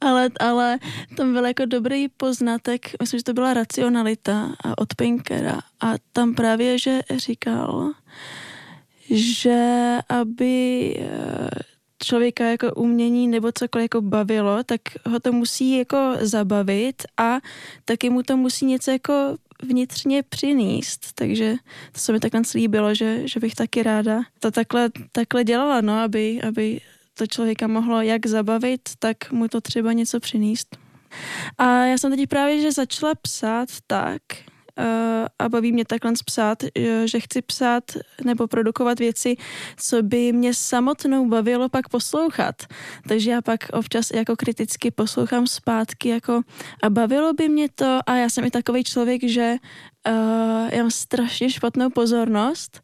Ale, 0.03 0.29
ale 0.39 0.79
tam 1.15 1.33
byl 1.33 1.45
jako 1.45 1.65
dobrý 1.65 2.07
poznatek, 2.09 2.89
myslím, 3.01 3.19
že 3.19 3.23
to 3.23 3.33
byla 3.33 3.53
racionalita 3.53 4.55
od 4.77 4.95
Pinkera 4.95 5.59
a 5.81 5.93
tam 6.13 6.35
právě, 6.35 6.79
že 6.79 6.99
říkal, 7.17 7.91
že 9.09 9.97
aby 10.09 10.93
eh, 10.99 11.49
člověka 12.03 12.45
jako 12.45 12.73
umění 12.73 13.27
nebo 13.27 13.51
cokoliv 13.51 13.83
jako 13.83 14.01
bavilo, 14.01 14.63
tak 14.63 14.81
ho 15.05 15.19
to 15.19 15.31
musí 15.31 15.77
jako 15.77 15.97
zabavit 16.19 17.03
a 17.17 17.39
taky 17.85 18.09
mu 18.09 18.23
to 18.23 18.37
musí 18.37 18.65
něco 18.65 18.91
jako 18.91 19.37
vnitřně 19.63 20.23
přinést. 20.23 21.13
Takže 21.15 21.55
to 21.91 21.99
se 21.99 22.11
mi 22.11 22.19
takhle 22.19 22.43
slíbilo, 22.45 22.95
že, 22.95 23.27
že 23.27 23.39
bych 23.39 23.55
taky 23.55 23.83
ráda 23.83 24.21
to 24.39 24.51
takhle, 24.51 24.89
takhle 25.11 25.43
dělala, 25.43 25.81
no, 25.81 25.99
aby, 25.99 26.41
aby 26.41 26.79
to 27.13 27.27
člověka 27.27 27.67
mohlo 27.67 28.01
jak 28.01 28.25
zabavit, 28.25 28.81
tak 28.99 29.31
mu 29.31 29.47
to 29.47 29.61
třeba 29.61 29.93
něco 29.93 30.19
přinést. 30.19 30.77
A 31.57 31.85
já 31.85 31.97
jsem 31.97 32.11
teď 32.11 32.29
právě, 32.29 32.61
že 32.61 32.71
začala 32.71 33.15
psát 33.15 33.69
tak, 33.87 34.21
uh, 34.79 35.27
a 35.39 35.49
baví 35.49 35.71
mě 35.71 35.85
takhle 35.85 36.13
psát, 36.25 36.63
eh, 36.63 37.07
že 37.07 37.19
chci 37.19 37.41
psát 37.41 37.83
nebo 38.23 38.47
produkovat 38.47 38.99
věci, 38.99 39.35
co 39.77 40.03
by 40.03 40.33
mě 40.33 40.53
samotnou 40.53 41.27
bavilo 41.29 41.69
pak 41.69 41.89
poslouchat. 41.89 42.55
Takže 43.07 43.31
já 43.31 43.41
pak 43.41 43.59
občas 43.73 44.11
jako 44.11 44.35
kriticky 44.35 44.91
poslouchám 44.91 45.47
zpátky 45.47 46.09
jako 46.09 46.41
a 46.83 46.89
bavilo 46.89 47.33
by 47.33 47.49
mě 47.49 47.69
to 47.75 47.99
a 48.05 48.15
já 48.15 48.29
jsem 48.29 48.45
i 48.45 48.51
takový 48.51 48.83
člověk, 48.83 49.21
že 49.23 49.55
uh, 50.07 50.69
já 50.71 50.77
mám 50.77 50.91
strašně 50.91 51.49
špatnou 51.49 51.89
pozornost, 51.89 52.81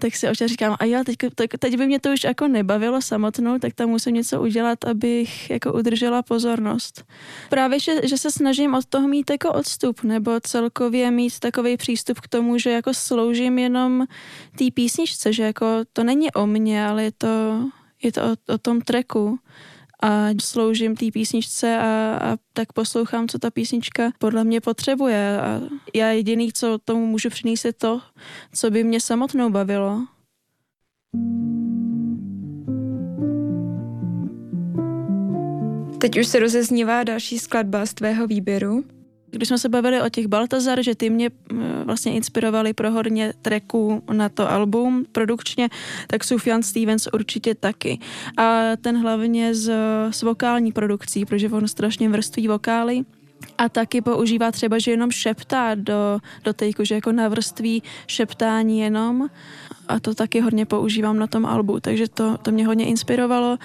tak 0.00 0.16
si 0.16 0.28
občas 0.28 0.50
říkám, 0.50 0.76
a 0.80 0.84
já 0.84 1.04
teď, 1.04 1.16
teď, 1.34 1.50
teď 1.58 1.76
by 1.76 1.86
mě 1.86 2.00
to 2.00 2.12
už 2.12 2.24
jako 2.24 2.48
nebavilo 2.48 3.02
samotnou, 3.02 3.58
tak 3.58 3.74
tam 3.74 3.88
musím 3.88 4.14
něco 4.14 4.40
udělat, 4.40 4.84
abych 4.84 5.50
jako 5.50 5.72
udržela 5.72 6.22
pozornost. 6.22 7.04
Právě, 7.48 7.80
že, 7.80 8.08
že 8.08 8.18
se 8.18 8.30
snažím 8.30 8.74
od 8.74 8.86
toho 8.86 9.08
mít 9.08 9.30
jako 9.30 9.52
odstup, 9.52 10.02
nebo 10.02 10.40
celkově 10.40 11.10
mít 11.10 11.38
takový 11.38 11.76
přístup 11.76 12.20
k 12.20 12.28
tomu, 12.28 12.58
že 12.58 12.70
jako 12.70 12.94
sloužím 12.94 13.58
jenom 13.58 14.06
té 14.58 14.64
písničce, 14.74 15.32
že 15.32 15.42
jako 15.42 15.66
to 15.92 16.04
není 16.04 16.32
o 16.32 16.46
mně, 16.46 16.86
ale 16.86 17.04
je 17.04 17.12
to, 17.12 17.28
je 18.02 18.12
to 18.12 18.22
o, 18.22 18.54
o 18.54 18.58
tom 18.58 18.80
treku 18.80 19.38
a 20.02 20.28
sloužím 20.42 20.96
té 20.96 21.06
písničce 21.12 21.78
a, 21.78 22.18
a 22.22 22.36
tak 22.52 22.72
poslouchám, 22.72 23.28
co 23.28 23.38
ta 23.38 23.50
písnička 23.50 24.12
podle 24.18 24.44
mě 24.44 24.60
potřebuje. 24.60 25.40
A 25.40 25.60
já 25.94 26.08
jediný, 26.08 26.52
co 26.52 26.78
tomu 26.84 27.06
můžu 27.06 27.30
přinést, 27.30 27.64
je 27.64 27.72
to, 27.72 28.00
co 28.54 28.70
by 28.70 28.84
mě 28.84 29.00
samotnou 29.00 29.50
bavilo. 29.50 30.06
Teď 35.98 36.18
už 36.18 36.26
se 36.26 36.38
rozeznívá 36.38 37.04
další 37.04 37.38
skladba 37.38 37.86
z 37.86 37.94
tvého 37.94 38.26
výběru. 38.26 38.84
Když 39.30 39.48
jsme 39.48 39.58
se 39.58 39.68
bavili 39.68 40.02
o 40.02 40.08
těch 40.08 40.26
Baltazar, 40.26 40.82
že 40.82 40.94
ty 40.94 41.10
mě 41.10 41.30
eh, 41.30 41.54
vlastně 41.84 42.12
inspirovali 42.12 42.72
pro 42.72 42.90
hodně 42.90 43.32
tracků 43.42 44.02
na 44.12 44.28
to 44.28 44.50
album 44.50 45.04
produkčně, 45.12 45.68
tak 46.06 46.24
Sufjan 46.24 46.62
Stevens 46.62 47.08
určitě 47.12 47.54
taky. 47.54 47.98
A 48.36 48.62
ten 48.80 49.02
hlavně 49.02 49.54
z, 49.54 49.72
s 50.10 50.22
vokální 50.22 50.72
produkcí, 50.72 51.24
protože 51.24 51.48
on 51.48 51.68
strašně 51.68 52.08
vrství 52.08 52.48
vokály 52.48 53.04
a 53.58 53.68
taky 53.68 54.00
používá 54.00 54.52
třeba, 54.52 54.78
že 54.78 54.90
jenom 54.90 55.10
šeptá 55.10 55.74
do, 55.74 56.18
do 56.44 56.52
tejku, 56.52 56.84
že 56.84 56.94
jako 56.94 57.12
na 57.12 57.28
vrství 57.28 57.82
šeptání 58.06 58.80
jenom 58.80 59.28
a 59.90 60.00
to 60.00 60.14
taky 60.14 60.40
hodně 60.40 60.66
používám 60.66 61.18
na 61.18 61.26
tom 61.26 61.46
albu, 61.46 61.80
takže 61.80 62.08
to, 62.08 62.38
to 62.38 62.50
mě 62.50 62.66
hodně 62.66 62.86
inspirovalo. 62.86 63.58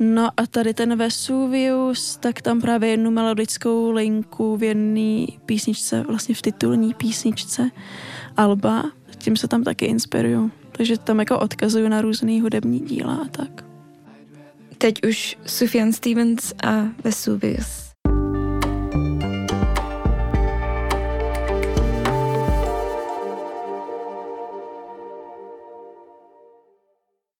No 0.00 0.28
a 0.36 0.46
tady 0.46 0.74
ten 0.74 0.98
Vesuvius, 0.98 2.16
tak 2.16 2.42
tam 2.42 2.60
právě 2.60 2.88
jednu 2.88 3.10
melodickou 3.10 3.90
linku 3.90 4.56
v 4.56 4.62
jedné 4.62 5.26
písničce, 5.46 6.04
vlastně 6.08 6.34
v 6.34 6.42
titulní 6.42 6.94
písničce 6.94 7.70
alba, 8.36 8.84
tím 9.18 9.36
se 9.36 9.48
tam 9.48 9.64
taky 9.64 9.84
inspiruju. 9.84 10.50
Takže 10.72 10.98
tam 10.98 11.18
jako 11.18 11.38
odkazuju 11.38 11.88
na 11.88 12.00
různý 12.00 12.40
hudební 12.40 12.80
díla 12.80 13.14
a 13.14 13.28
tak. 13.28 13.64
Teď 14.78 15.04
už 15.08 15.38
Sufjan 15.46 15.92
Stevens 15.92 16.52
a 16.64 16.88
Vesuvius. 17.04 17.85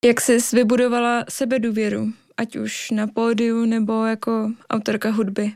Jak 0.07 0.21
jsi 0.21 0.38
vybudovala 0.53 1.25
sebedůvěru, 1.29 2.12
ať 2.37 2.57
už 2.57 2.90
na 2.90 3.07
pódiu 3.07 3.64
nebo 3.64 4.05
jako 4.05 4.53
autorka 4.71 5.11
hudby? 5.11 5.53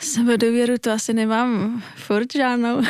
Sebedůvěru 0.00 0.78
to 0.80 0.90
asi 0.90 1.14
nemám 1.14 1.82
furt 1.96 2.32
žádnou. 2.32 2.82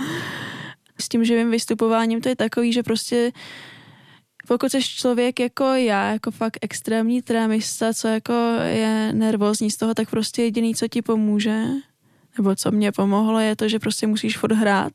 S 1.00 1.08
tím 1.08 1.24
živým 1.24 1.50
vystupováním 1.50 2.20
to 2.20 2.28
je 2.28 2.36
takový, 2.36 2.72
že 2.72 2.82
prostě 2.82 3.32
pokud 4.46 4.72
jsi 4.72 4.82
člověk 4.82 5.40
jako 5.40 5.64
já, 5.64 6.12
jako 6.12 6.30
fakt 6.30 6.58
extrémní 6.60 7.22
trémista, 7.22 7.94
co 7.94 8.08
jako 8.08 8.32
je 8.66 9.12
nervózní 9.12 9.70
z 9.70 9.76
toho, 9.76 9.94
tak 9.94 10.10
prostě 10.10 10.42
jediný, 10.42 10.74
co 10.74 10.88
ti 10.88 11.02
pomůže, 11.02 11.64
nebo 12.38 12.54
co 12.54 12.70
mě 12.70 12.92
pomohlo, 12.92 13.38
je 13.38 13.56
to, 13.56 13.68
že 13.68 13.78
prostě 13.78 14.06
musíš 14.06 14.38
furt 14.38 14.52
hrát 14.52 14.92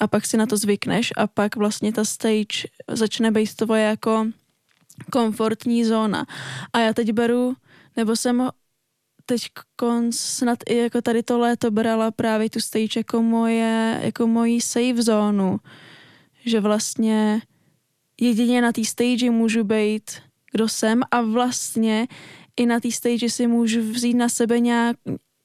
a 0.00 0.06
pak 0.06 0.26
si 0.26 0.36
na 0.36 0.46
to 0.46 0.56
zvykneš 0.56 1.12
a 1.16 1.26
pak 1.26 1.56
vlastně 1.56 1.92
ta 1.92 2.04
stage 2.04 2.68
začne 2.88 3.30
být 3.30 3.54
tvoje 3.54 3.82
jako 3.82 4.26
komfortní 5.12 5.84
zóna. 5.84 6.26
A 6.72 6.78
já 6.78 6.92
teď 6.92 7.12
beru, 7.12 7.56
nebo 7.96 8.16
jsem 8.16 8.48
teď 9.26 9.42
konc, 9.76 10.16
snad 10.18 10.58
i 10.68 10.76
jako 10.76 11.02
tady 11.02 11.22
to 11.22 11.38
léto 11.38 11.70
brala 11.70 12.10
právě 12.10 12.50
tu 12.50 12.60
stage 12.60 13.00
jako 13.00 13.22
moje, 13.22 14.00
jako 14.02 14.26
moji 14.26 14.60
safe 14.60 15.02
zónu. 15.02 15.60
Že 16.44 16.60
vlastně 16.60 17.42
jedině 18.20 18.62
na 18.62 18.72
té 18.72 18.84
stage 18.84 19.30
můžu 19.30 19.64
být, 19.64 20.10
kdo 20.52 20.68
jsem 20.68 21.02
a 21.10 21.20
vlastně 21.20 22.08
i 22.56 22.66
na 22.66 22.80
té 22.80 22.90
stage 22.90 23.30
si 23.30 23.46
můžu 23.46 23.80
vzít 23.80 24.14
na 24.14 24.28
sebe 24.28 24.60
nějak, 24.60 24.96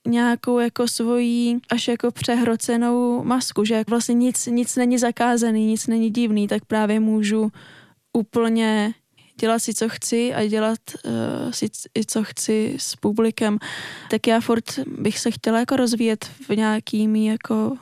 nějakou 0.05 0.59
jako 0.59 0.87
svoji 0.87 1.57
až 1.69 1.87
jako 1.87 2.11
přehrocenou 2.11 3.23
masku, 3.23 3.65
že 3.65 3.83
vlastně 3.87 4.15
nic, 4.15 4.45
nic 4.45 4.75
není 4.75 4.97
zakázaný, 4.97 5.65
nic 5.65 5.87
není 5.87 6.09
divný, 6.09 6.47
tak 6.47 6.65
právě 6.65 6.99
můžu 6.99 7.51
úplně 8.13 8.93
dělat 9.39 9.59
si, 9.59 9.73
co 9.73 9.89
chci 9.89 10.33
a 10.33 10.47
dělat 10.47 10.79
uh, 11.05 11.51
si, 11.51 11.67
co 12.07 12.23
chci 12.23 12.75
s 12.79 12.95
publikem. 12.95 13.57
Tak 14.09 14.27
já 14.27 14.39
furt 14.39 14.79
bych 14.87 15.19
se 15.19 15.31
chtěla 15.31 15.59
jako 15.59 15.75
rozvíjet 15.75 16.25
v 16.49 16.55
nějakými 16.55 17.25
jako 17.25 17.77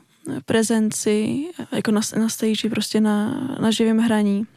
prezenci, 0.45 1.45
jako 1.71 1.91
na, 1.91 2.01
na 2.19 2.29
stage, 2.29 2.69
prostě 2.69 3.01
na, 3.01 3.31
na 3.61 3.71
živém 3.71 3.97
hraní. 3.97 4.47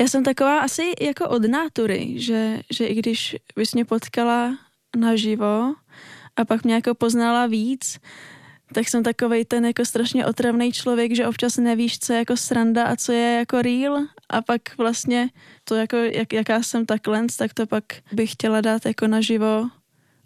Já 0.00 0.08
jsem 0.08 0.24
taková 0.24 0.58
asi 0.58 0.92
jako 1.00 1.28
od 1.28 1.42
nátury, 1.44 2.14
že, 2.16 2.60
že 2.70 2.86
i 2.86 2.94
když 2.94 3.36
bys 3.56 3.74
mě 3.74 3.84
potkala 3.84 4.58
naživo, 4.96 5.74
a 6.36 6.44
pak 6.44 6.64
mě 6.64 6.74
jako 6.74 6.94
poznala 6.94 7.46
víc, 7.46 7.98
tak 8.72 8.88
jsem 8.88 9.02
takovej 9.02 9.44
ten 9.44 9.64
jako 9.66 9.84
strašně 9.84 10.26
otravný 10.26 10.72
člověk, 10.72 11.16
že 11.16 11.26
občas 11.26 11.56
nevíš, 11.56 11.98
co 11.98 12.12
je 12.12 12.18
jako 12.18 12.36
sranda 12.36 12.84
a 12.84 12.96
co 12.96 13.12
je 13.12 13.36
jako 13.38 13.62
real 13.62 13.98
a 14.30 14.42
pak 14.42 14.78
vlastně 14.78 15.28
to 15.64 15.74
jako, 15.74 15.96
jak, 15.96 16.32
jaká 16.32 16.62
jsem 16.62 16.86
tak 16.86 17.06
lens, 17.06 17.36
tak 17.36 17.54
to 17.54 17.66
pak 17.66 17.84
bych 18.12 18.32
chtěla 18.32 18.60
dát 18.60 18.86
jako 18.86 19.06
naživo 19.06 19.68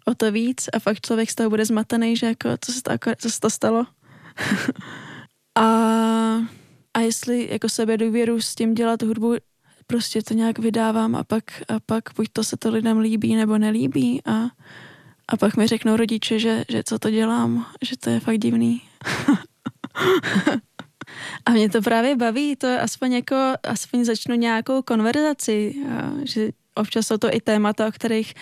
o 0.05 0.15
to 0.15 0.31
víc 0.31 0.69
a 0.73 0.79
pak 0.79 1.01
člověk 1.01 1.31
z 1.31 1.35
toho 1.35 1.49
bude 1.49 1.65
zmatený, 1.65 2.17
že 2.17 2.25
jako 2.25 2.49
co 2.61 2.71
se 2.71 2.81
to, 2.81 2.91
co 3.17 3.29
se 3.29 3.39
to 3.39 3.49
stalo. 3.49 3.85
a, 5.55 5.65
a 6.93 6.99
jestli 6.99 7.47
jako 7.51 7.69
sebe 7.69 7.97
důvěru 7.97 8.41
s 8.41 8.55
tím 8.55 8.73
dělat 8.73 9.01
hudbu, 9.01 9.35
prostě 9.87 10.21
to 10.21 10.33
nějak 10.33 10.59
vydávám 10.59 11.15
a 11.15 11.23
pak, 11.23 11.43
a 11.67 11.79
pak 11.85 12.03
buď 12.15 12.27
to 12.33 12.43
se 12.43 12.57
to 12.57 12.69
lidem 12.69 12.99
líbí 12.99 13.35
nebo 13.35 13.57
nelíbí 13.57 14.21
a 14.25 14.49
a 15.29 15.37
pak 15.37 15.57
mi 15.57 15.67
řeknou 15.67 15.95
rodiče, 15.95 16.39
že, 16.39 16.63
že 16.69 16.83
co 16.83 16.99
to 16.99 17.09
dělám, 17.09 17.65
že 17.81 17.97
to 17.97 18.09
je 18.09 18.19
fakt 18.19 18.37
divný. 18.37 18.81
a 21.45 21.51
mě 21.51 21.69
to 21.69 21.81
právě 21.81 22.15
baví, 22.15 22.55
to 22.55 22.67
je 22.67 22.79
aspoň 22.79 23.13
jako, 23.13 23.35
aspoň 23.63 24.05
začnu 24.05 24.35
nějakou 24.35 24.81
konverzaci, 24.81 25.75
že 26.23 26.49
občas 26.75 27.07
jsou 27.07 27.17
to 27.17 27.35
i 27.35 27.41
témata, 27.41 27.87
o 27.87 27.91
kterých 27.91 28.33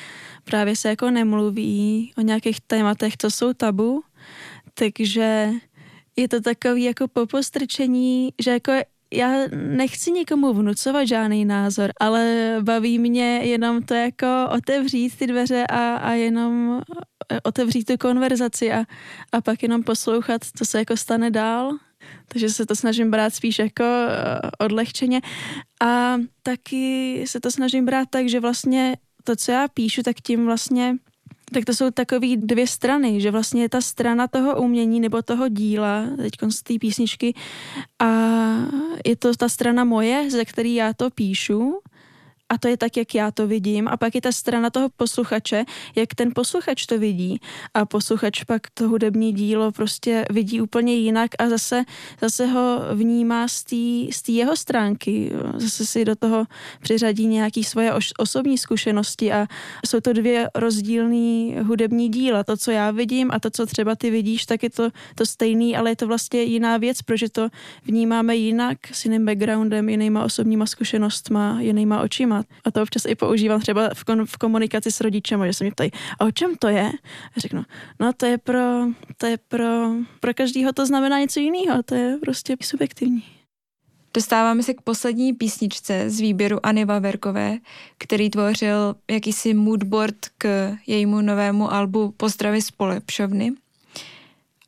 právě 0.43 0.75
se 0.75 0.89
jako 0.89 1.11
nemluví, 1.11 2.13
o 2.17 2.21
nějakých 2.21 2.61
tématech, 2.61 3.17
co 3.17 3.31
jsou 3.31 3.53
tabu, 3.53 4.03
takže 4.73 5.49
je 6.15 6.27
to 6.27 6.41
takový 6.41 6.83
jako 6.83 7.07
popostrčení, 7.07 8.33
že 8.41 8.51
jako 8.51 8.71
já 9.13 9.31
nechci 9.55 10.11
nikomu 10.11 10.53
vnucovat 10.53 11.07
žádný 11.07 11.45
názor, 11.45 11.91
ale 11.99 12.55
baví 12.61 12.99
mě 12.99 13.39
jenom 13.43 13.83
to 13.83 13.93
jako 13.93 14.27
otevřít 14.51 15.17
ty 15.17 15.27
dveře 15.27 15.67
a, 15.69 15.95
a 15.95 16.11
jenom 16.11 16.81
otevřít 17.43 17.85
tu 17.85 17.97
konverzaci 17.97 18.71
a, 18.73 18.83
a 19.31 19.41
pak 19.41 19.63
jenom 19.63 19.83
poslouchat, 19.83 20.41
co 20.57 20.65
se 20.65 20.79
jako 20.79 20.97
stane 20.97 21.31
dál. 21.31 21.77
Takže 22.27 22.49
se 22.49 22.65
to 22.65 22.75
snažím 22.75 23.11
brát 23.11 23.33
spíš 23.33 23.59
jako 23.59 23.83
eh, 23.83 24.65
odlehčeně 24.65 25.21
a 25.81 26.17
taky 26.43 27.23
se 27.27 27.39
to 27.39 27.51
snažím 27.51 27.85
brát 27.85 28.07
tak, 28.09 28.29
že 28.29 28.39
vlastně 28.39 28.95
to, 29.23 29.35
co 29.35 29.51
já 29.51 29.67
píšu, 29.67 30.03
tak 30.03 30.15
tím 30.23 30.45
vlastně 30.45 30.95
tak 31.53 31.65
to 31.65 31.73
jsou 31.73 31.91
takové 31.91 32.27
dvě 32.35 32.67
strany, 32.67 33.21
že 33.21 33.31
vlastně 33.31 33.61
je 33.61 33.69
ta 33.69 33.81
strana 33.81 34.27
toho 34.27 34.61
umění 34.61 34.99
nebo 34.99 35.21
toho 35.21 35.47
díla, 35.47 36.05
teď 36.17 36.33
z 36.49 36.63
té 36.63 36.73
písničky, 36.79 37.33
a 37.99 38.07
je 39.05 39.15
to 39.15 39.33
ta 39.33 39.49
strana 39.49 39.83
moje, 39.83 40.31
ze 40.31 40.45
který 40.45 40.75
já 40.75 40.93
to 40.93 41.09
píšu 41.09 41.79
a 42.49 42.57
to 42.57 42.67
je 42.67 42.77
tak, 42.77 42.97
jak 42.97 43.15
já 43.15 43.31
to 43.31 43.47
vidím. 43.47 43.87
A 43.87 43.97
pak 43.97 44.15
je 44.15 44.21
ta 44.21 44.31
strana 44.31 44.69
toho 44.69 44.89
posluchače, 44.89 45.65
jak 45.95 46.15
ten 46.15 46.31
posluchač 46.35 46.85
to 46.85 46.99
vidí. 46.99 47.41
A 47.73 47.85
posluchač 47.85 48.43
pak 48.43 48.69
to 48.73 48.89
hudební 48.89 49.33
dílo 49.33 49.71
prostě 49.71 50.25
vidí 50.29 50.61
úplně 50.61 50.95
jinak 50.95 51.31
a 51.39 51.49
zase, 51.49 51.83
zase 52.21 52.45
ho 52.45 52.81
vnímá 52.93 53.47
z 53.47 53.63
té 54.25 54.31
jeho 54.31 54.55
stránky. 54.55 55.31
Zase 55.57 55.85
si 55.85 56.05
do 56.05 56.15
toho 56.15 56.45
přiřadí 56.81 57.27
nějaké 57.27 57.63
svoje 57.63 57.93
osobní 58.17 58.57
zkušenosti 58.57 59.33
a 59.33 59.47
jsou 59.85 59.99
to 59.99 60.13
dvě 60.13 60.49
rozdílné 60.55 61.63
hudební 61.63 62.09
díla. 62.09 62.43
To, 62.43 62.57
co 62.57 62.71
já 62.71 62.91
vidím 62.91 63.31
a 63.31 63.39
to, 63.39 63.49
co 63.49 63.65
třeba 63.65 63.95
ty 63.95 64.09
vidíš, 64.09 64.45
tak 64.45 64.63
je 64.63 64.69
to, 64.69 64.89
to 65.15 65.25
stejný, 65.25 65.77
ale 65.77 65.91
je 65.91 65.95
to 65.95 66.07
vlastně 66.07 66.43
jiná 66.43 66.77
věc, 66.77 67.01
protože 67.01 67.29
to 67.29 67.49
vnímáme 67.83 68.35
jinak, 68.35 68.77
s 68.91 69.05
jiným 69.05 69.25
backgroundem, 69.25 69.89
jinýma 69.89 70.23
osobníma 70.23 70.65
zkušenostma, 70.65 71.61
jinýma 71.61 72.01
očima 72.01 72.36
témat. 72.37 72.61
A 72.65 72.71
to 72.71 72.81
občas 72.81 73.05
i 73.05 73.15
používám 73.15 73.61
třeba 73.61 73.89
v, 73.93 74.03
kon, 74.03 74.25
v 74.25 74.37
komunikaci 74.37 74.91
s 74.91 75.01
rodičem, 75.01 75.45
že 75.45 75.53
se 75.53 75.63
mě 75.63 75.71
ptají, 75.71 75.91
a 76.19 76.25
o 76.25 76.31
čem 76.31 76.55
to 76.55 76.67
je? 76.67 76.91
A 77.37 77.39
řeknu, 77.39 77.63
no 77.99 78.13
to 78.13 78.25
je 78.25 78.37
pro, 78.37 78.59
to 79.17 79.25
je 79.25 79.37
pro, 79.47 79.91
pro 80.19 80.33
každýho 80.33 80.73
to 80.73 80.85
znamená 80.85 81.19
něco 81.19 81.39
jiného, 81.39 81.83
to 81.83 81.95
je 81.95 82.17
prostě 82.21 82.57
subjektivní. 82.61 83.23
Dostáváme 84.13 84.63
se 84.63 84.73
k 84.73 84.81
poslední 84.81 85.33
písničce 85.33 86.09
z 86.09 86.19
výběru 86.19 86.65
Anny 86.65 86.85
Vaverkové, 86.85 87.57
který 87.97 88.29
tvořil 88.29 88.95
jakýsi 89.11 89.53
moodboard 89.53 90.15
k 90.37 90.75
jejímu 90.87 91.21
novému 91.21 91.73
albu 91.73 92.13
Pozdravy 92.17 92.61
z 92.61 92.71
polepšovny. 92.71 93.51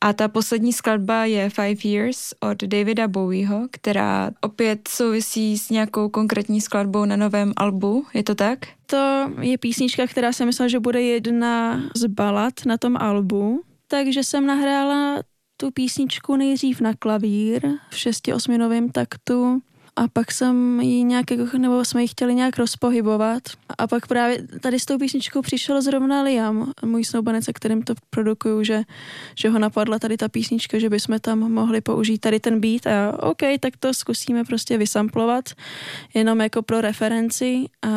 A 0.00 0.12
ta 0.12 0.28
poslední 0.28 0.72
skladba 0.72 1.24
je 1.24 1.50
Five 1.50 1.90
Years 1.90 2.34
od 2.40 2.62
Davida 2.64 3.08
Bowieho, 3.08 3.68
která 3.70 4.30
opět 4.40 4.88
souvisí 4.88 5.58
s 5.58 5.70
nějakou 5.70 6.08
konkrétní 6.08 6.60
skladbou 6.60 7.04
na 7.04 7.16
novém 7.16 7.52
albu, 7.56 8.06
je 8.14 8.22
to 8.22 8.34
tak? 8.34 8.58
To 8.86 9.30
je 9.40 9.58
písnička, 9.58 10.06
která 10.06 10.32
jsem 10.32 10.46
myslela, 10.46 10.68
že 10.68 10.80
bude 10.80 11.02
jedna 11.02 11.82
z 11.96 12.06
balad 12.06 12.54
na 12.66 12.76
tom 12.78 12.96
albu, 12.96 13.62
takže 13.88 14.24
jsem 14.24 14.46
nahrála 14.46 15.22
tu 15.56 15.70
písničku 15.70 16.36
nejdřív 16.36 16.80
na 16.80 16.94
klavír 16.94 17.68
v 17.90 17.98
šesti 17.98 18.32
osminovém 18.32 18.88
taktu 18.88 19.62
a 19.96 20.08
pak 20.08 20.32
jsem 20.32 20.80
ji 20.80 21.04
nějak, 21.04 21.30
jako, 21.30 21.58
nebo 21.58 21.84
jsme 21.84 22.02
ji 22.02 22.08
chtěli 22.08 22.34
nějak 22.34 22.58
rozpohybovat. 22.58 23.42
A 23.78 23.86
pak 23.86 24.06
právě 24.06 24.46
tady 24.60 24.80
s 24.80 24.84
tou 24.84 24.98
písničkou 24.98 25.42
přišel 25.42 25.82
zrovna 25.82 26.22
Liam, 26.22 26.72
můj 26.84 27.04
snoubanec, 27.04 27.44
se 27.44 27.52
kterým 27.52 27.82
to 27.82 27.94
produkuju, 28.10 28.64
že, 28.64 28.82
že 29.34 29.48
ho 29.48 29.58
napadla 29.58 29.98
tady 29.98 30.16
ta 30.16 30.28
písnička, 30.28 30.78
že 30.78 30.90
bychom 30.90 31.18
tam 31.20 31.38
mohli 31.38 31.80
použít 31.80 32.18
tady 32.18 32.40
ten 32.40 32.60
beat 32.60 32.86
a 32.86 33.22
OK, 33.22 33.42
tak 33.60 33.76
to 33.76 33.94
zkusíme 33.94 34.44
prostě 34.44 34.78
vysamplovat, 34.78 35.44
jenom 36.14 36.40
jako 36.40 36.62
pro 36.62 36.80
referenci 36.80 37.64
a 37.82 37.88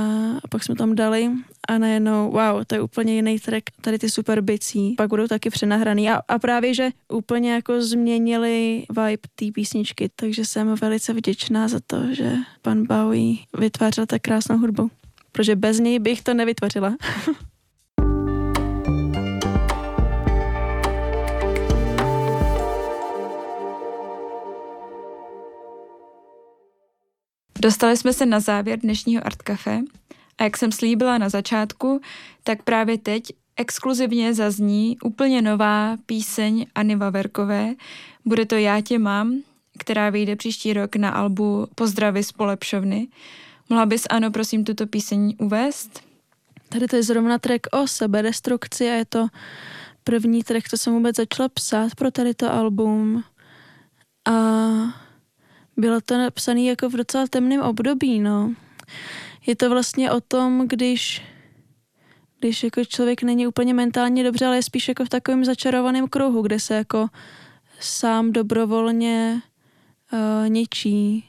pak 0.50 0.64
jsme 0.64 0.76
tam 0.76 0.96
dali 0.96 1.32
a 1.68 1.78
najednou, 1.78 2.32
wow, 2.32 2.64
to 2.68 2.76
je 2.76 2.82
úplně 2.82 3.16
jiný 3.16 3.40
track, 3.40 3.64
tady 3.82 4.00
ty 4.00 4.10
super 4.10 4.42
bicí, 4.42 4.94
pak 4.98 5.10
budou 5.10 5.28
taky 5.28 5.50
přenahraný. 5.50 6.10
A, 6.10 6.22
a 6.28 6.40
právě, 6.40 6.74
že 6.74 6.90
úplně 7.10 7.54
jako 7.54 7.82
změnili 7.82 8.84
vibe 8.90 9.28
té 9.36 9.46
písničky, 9.54 10.10
takže 10.16 10.46
jsem 10.46 10.76
velice 10.76 11.14
vděčná 11.14 11.68
za 11.68 11.80
to, 11.88 12.14
že 12.14 12.36
pan 12.62 12.84
Bowie 12.84 13.36
vytvářel 13.58 14.06
tak 14.06 14.22
krásnou 14.22 14.58
hudbu, 14.58 14.92
protože 15.32 15.56
bez 15.56 15.80
něj 15.80 16.00
bych 16.00 16.22
to 16.22 16.34
nevytvořila. 16.34 16.96
Dostali 27.64 27.98
jsme 27.98 28.14
se 28.14 28.26
na 28.26 28.40
závěr 28.40 28.80
dnešního 28.80 29.26
Art 29.26 29.42
Café 29.42 29.82
a 30.38 30.44
jak 30.44 30.58
jsem 30.58 30.72
slíbila 30.72 31.18
na 31.18 31.30
začátku, 31.30 32.02
tak 32.44 32.64
právě 32.64 32.98
teď 32.98 33.24
exkluzivně 33.56 34.34
zazní 34.34 34.98
úplně 35.04 35.42
nová 35.42 35.98
píseň 36.06 36.66
Anny 36.76 36.96
Vaverkové. 36.96 37.74
Bude 38.26 38.46
to 38.46 38.56
Já 38.56 38.82
tě 38.82 39.00
mám, 39.00 39.42
která 39.80 40.10
vyjde 40.10 40.36
příští 40.36 40.74
rok 40.74 40.96
na 40.96 41.10
albu 41.10 41.68
Pozdravy 41.76 42.24
z 42.24 42.32
polepšovny. 42.32 43.08
Mohla 43.70 43.86
bys, 43.86 44.04
ano, 44.10 44.32
prosím, 44.32 44.64
tuto 44.64 44.88
píseň 44.88 45.36
uvést? 45.40 46.02
Tady 46.70 46.88
to 46.88 46.96
je 46.96 47.04
zrovna 47.04 47.40
track 47.40 47.68
o 47.72 47.88
sebedestrukci 47.88 48.90
a 48.90 48.94
je 48.94 49.06
to 49.06 49.28
první 50.04 50.44
track, 50.44 50.70
co 50.70 50.78
jsem 50.78 50.94
vůbec 50.94 51.16
začala 51.16 51.50
psát 51.50 51.96
pro 51.96 52.12
tady 52.12 52.34
to 52.34 52.54
album. 52.54 53.24
A 54.26 54.34
bylo 55.78 56.02
to 56.02 56.18
napsané 56.18 56.62
jako 56.62 56.90
v 56.90 56.94
docela 56.94 57.28
temném 57.28 57.62
období, 57.62 58.20
no 58.20 58.54
je 59.46 59.56
to 59.56 59.70
vlastně 59.70 60.12
o 60.12 60.22
tom, 60.22 60.68
když 60.68 61.22
když 62.40 62.64
jako 62.64 62.86
člověk 62.86 63.24
není 63.24 63.48
úplně 63.48 63.74
mentálně 63.74 64.24
dobře, 64.24 64.46
ale 64.46 64.56
je 64.56 64.64
spíš 64.64 64.88
jako 64.88 65.06
v 65.06 65.10
takovém 65.10 65.46
začarovaném 65.46 66.08
kruhu, 66.08 66.42
kde 66.42 66.60
se 66.60 66.76
jako 66.76 67.08
sám 67.80 68.32
dobrovolně 68.32 69.42
uh, 70.14 70.50
ničí. 70.50 71.26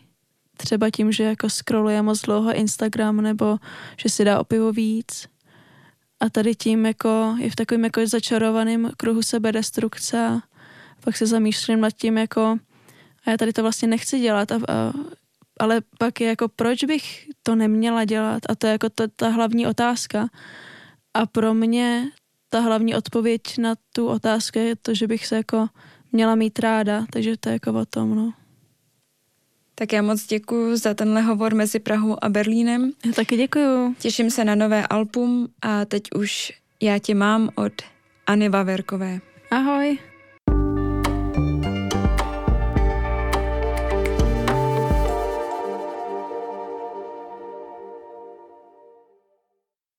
Třeba 0.56 0.90
tím, 0.90 1.12
že 1.12 1.24
jako 1.24 1.50
scrolluje 1.50 2.02
moc 2.02 2.20
dlouho 2.20 2.54
Instagram 2.54 3.20
nebo 3.20 3.58
že 3.96 4.08
si 4.08 4.24
dá 4.24 4.40
opivo 4.40 4.72
víc. 4.72 5.28
A 6.20 6.30
tady 6.30 6.54
tím 6.54 6.86
jako 6.86 7.36
je 7.38 7.50
v 7.50 7.56
takovém 7.56 7.84
jako 7.84 8.06
začarovaném 8.06 8.90
kruhu 8.96 9.22
sebedestrukce 9.22 10.26
a 10.26 10.40
pak 11.00 11.16
se 11.16 11.26
zamýšlím 11.26 11.80
nad 11.80 11.90
tím 11.90 12.18
jako 12.18 12.58
a 13.26 13.30
já 13.30 13.36
tady 13.36 13.52
to 13.52 13.62
vlastně 13.62 13.88
nechci 13.88 14.18
dělat 14.20 14.52
a, 14.52 14.56
a 14.68 14.92
ale 15.60 15.80
pak 15.98 16.20
je 16.20 16.28
jako, 16.28 16.48
proč 16.48 16.84
bych 16.84 17.26
to 17.42 17.54
neměla 17.54 18.04
dělat? 18.04 18.42
A 18.48 18.54
to 18.54 18.66
je 18.66 18.72
jako 18.72 18.88
to, 18.90 19.08
ta 19.08 19.28
hlavní 19.28 19.66
otázka. 19.66 20.28
A 21.14 21.26
pro 21.26 21.54
mě 21.54 22.10
ta 22.48 22.60
hlavní 22.60 22.94
odpověď 22.94 23.42
na 23.58 23.74
tu 23.92 24.06
otázku 24.06 24.58
je 24.58 24.76
to, 24.76 24.94
že 24.94 25.06
bych 25.06 25.26
se 25.26 25.36
jako 25.36 25.66
měla 26.12 26.34
mít 26.34 26.58
ráda, 26.58 27.06
takže 27.12 27.36
to 27.36 27.48
je 27.48 27.52
jako 27.52 27.72
o 27.72 27.84
tom, 27.84 28.14
no. 28.14 28.32
Tak 29.74 29.92
já 29.92 30.02
moc 30.02 30.26
děkuji 30.26 30.76
za 30.76 30.94
tenhle 30.94 31.22
hovor 31.22 31.54
mezi 31.54 31.78
Prahou 31.78 32.24
a 32.24 32.28
Berlínem. 32.28 32.92
Já 33.06 33.12
taky 33.12 33.36
děkuji. 33.36 33.94
Těším 33.98 34.30
se 34.30 34.44
na 34.44 34.54
nové 34.54 34.86
album 34.86 35.48
a 35.62 35.84
teď 35.84 36.02
už 36.16 36.52
Já 36.82 36.98
tě 36.98 37.14
mám 37.14 37.50
od 37.54 37.72
Anny 38.26 38.48
Vaverkové. 38.48 39.20
Ahoj. 39.50 39.98